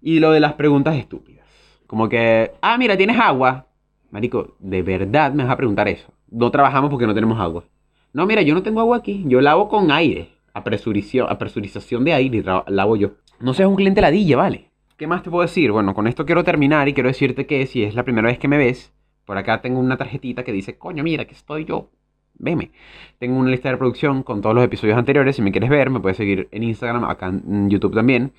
Y 0.00 0.20
lo 0.20 0.32
de 0.32 0.40
las 0.40 0.54
preguntas 0.54 0.96
estúpidas. 0.96 1.46
Como 1.86 2.08
que, 2.08 2.52
ah, 2.60 2.76
mira, 2.78 2.96
¿tienes 2.96 3.18
agua? 3.18 3.66
Marico, 4.10 4.56
¿de 4.58 4.82
verdad 4.82 5.32
me 5.32 5.44
vas 5.44 5.52
a 5.52 5.56
preguntar 5.56 5.88
eso? 5.88 6.12
No 6.30 6.50
trabajamos 6.50 6.90
porque 6.90 7.06
no 7.06 7.14
tenemos 7.14 7.38
agua. 7.40 7.64
No, 8.12 8.26
mira, 8.26 8.42
yo 8.42 8.54
no 8.54 8.62
tengo 8.62 8.80
agua 8.80 8.96
aquí. 8.96 9.24
Yo 9.26 9.40
lavo 9.40 9.68
con 9.68 9.90
aire. 9.90 10.30
Apresurización, 10.54 11.26
apresurización 11.28 12.04
de 12.04 12.14
aire 12.14 12.42
lavo 12.68 12.96
yo. 12.96 13.16
No 13.40 13.52
seas 13.52 13.68
un 13.68 13.76
cliente 13.76 14.00
ladilla, 14.00 14.38
¿vale? 14.38 14.70
¿Qué 14.96 15.06
más 15.06 15.22
te 15.22 15.30
puedo 15.30 15.42
decir? 15.42 15.70
Bueno, 15.70 15.92
con 15.92 16.06
esto 16.06 16.24
quiero 16.24 16.42
terminar 16.42 16.88
y 16.88 16.94
quiero 16.94 17.10
decirte 17.10 17.46
que 17.46 17.66
si 17.66 17.82
es 17.82 17.94
la 17.94 18.04
primera 18.04 18.28
vez 18.28 18.38
que 18.38 18.48
me 18.48 18.56
ves, 18.56 18.94
por 19.26 19.36
acá 19.36 19.60
tengo 19.60 19.78
una 19.78 19.98
tarjetita 19.98 20.42
que 20.42 20.52
dice, 20.52 20.78
coño, 20.78 21.04
mira, 21.04 21.26
que 21.26 21.34
estoy 21.34 21.66
yo. 21.66 21.90
Veme. 22.38 22.70
Tengo 23.18 23.36
una 23.38 23.50
lista 23.50 23.68
de 23.68 23.72
reproducción 23.72 24.22
con 24.22 24.40
todos 24.40 24.54
los 24.54 24.64
episodios 24.64 24.98
anteriores. 24.98 25.36
Si 25.36 25.42
me 25.42 25.52
quieres 25.52 25.70
ver, 25.70 25.90
me 25.90 26.00
puedes 26.00 26.16
seguir 26.16 26.48
en 26.52 26.62
Instagram, 26.62 27.04
acá 27.04 27.28
en 27.28 27.70
YouTube 27.70 27.94
también. 27.94 28.32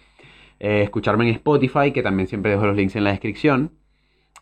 Eh, 0.59 0.81
escucharme 0.83 1.27
en 1.27 1.35
Spotify, 1.35 1.91
que 1.91 2.01
también 2.01 2.27
siempre 2.27 2.51
dejo 2.51 2.65
los 2.65 2.75
links 2.75 2.95
en 2.95 3.03
la 3.03 3.11
descripción. 3.11 3.71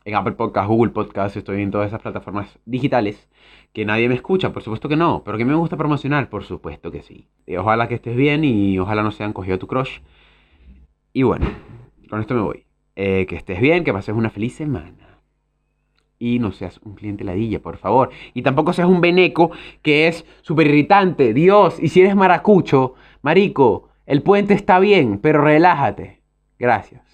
En 0.05 0.15
Apple 0.15 0.33
Podcast, 0.33 0.67
Google 0.69 0.91
Podcast, 0.91 1.35
estoy 1.35 1.61
en 1.61 1.71
todas 1.71 1.87
esas 1.87 2.01
plataformas 2.01 2.59
digitales. 2.65 3.27
Que 3.73 3.85
nadie 3.85 4.07
me 4.07 4.15
escucha, 4.15 4.53
por 4.53 4.61
supuesto 4.63 4.87
que 4.87 4.95
no. 4.95 5.23
Pero 5.25 5.37
que 5.37 5.45
me 5.45 5.55
gusta 5.55 5.77
promocionar, 5.77 6.29
por 6.29 6.43
supuesto 6.43 6.91
que 6.91 7.01
sí. 7.01 7.27
Y 7.45 7.55
ojalá 7.57 7.87
que 7.87 7.95
estés 7.95 8.15
bien 8.15 8.43
y 8.43 8.77
ojalá 8.79 9.03
no 9.03 9.11
se 9.11 9.23
hayan 9.23 9.33
cogido 9.33 9.59
tu 9.59 9.67
crush. 9.67 9.99
Y 11.11 11.23
bueno, 11.23 11.47
con 12.09 12.21
esto 12.21 12.35
me 12.35 12.41
voy. 12.41 12.65
Eh, 12.95 13.25
que 13.27 13.35
estés 13.35 13.59
bien, 13.59 13.83
que 13.83 13.91
pases 13.91 14.15
una 14.15 14.29
feliz 14.29 14.55
semana. 14.55 15.04
Y 16.17 16.39
no 16.39 16.51
seas 16.51 16.79
un 16.83 16.95
cliente 16.95 17.23
ladilla, 17.23 17.59
por 17.59 17.77
favor. 17.77 18.09
Y 18.33 18.41
tampoco 18.41 18.73
seas 18.73 18.87
un 18.87 19.01
beneco 19.01 19.51
que 19.81 20.07
es 20.07 20.25
súper 20.41 20.67
irritante. 20.67 21.33
Dios, 21.33 21.77
y 21.81 21.89
si 21.89 22.01
eres 22.01 22.15
maracucho, 22.15 22.95
marico, 23.21 23.89
el 24.05 24.21
puente 24.21 24.53
está 24.53 24.79
bien, 24.79 25.19
pero 25.19 25.41
relájate. 25.41 26.21
Gracias. 26.57 27.04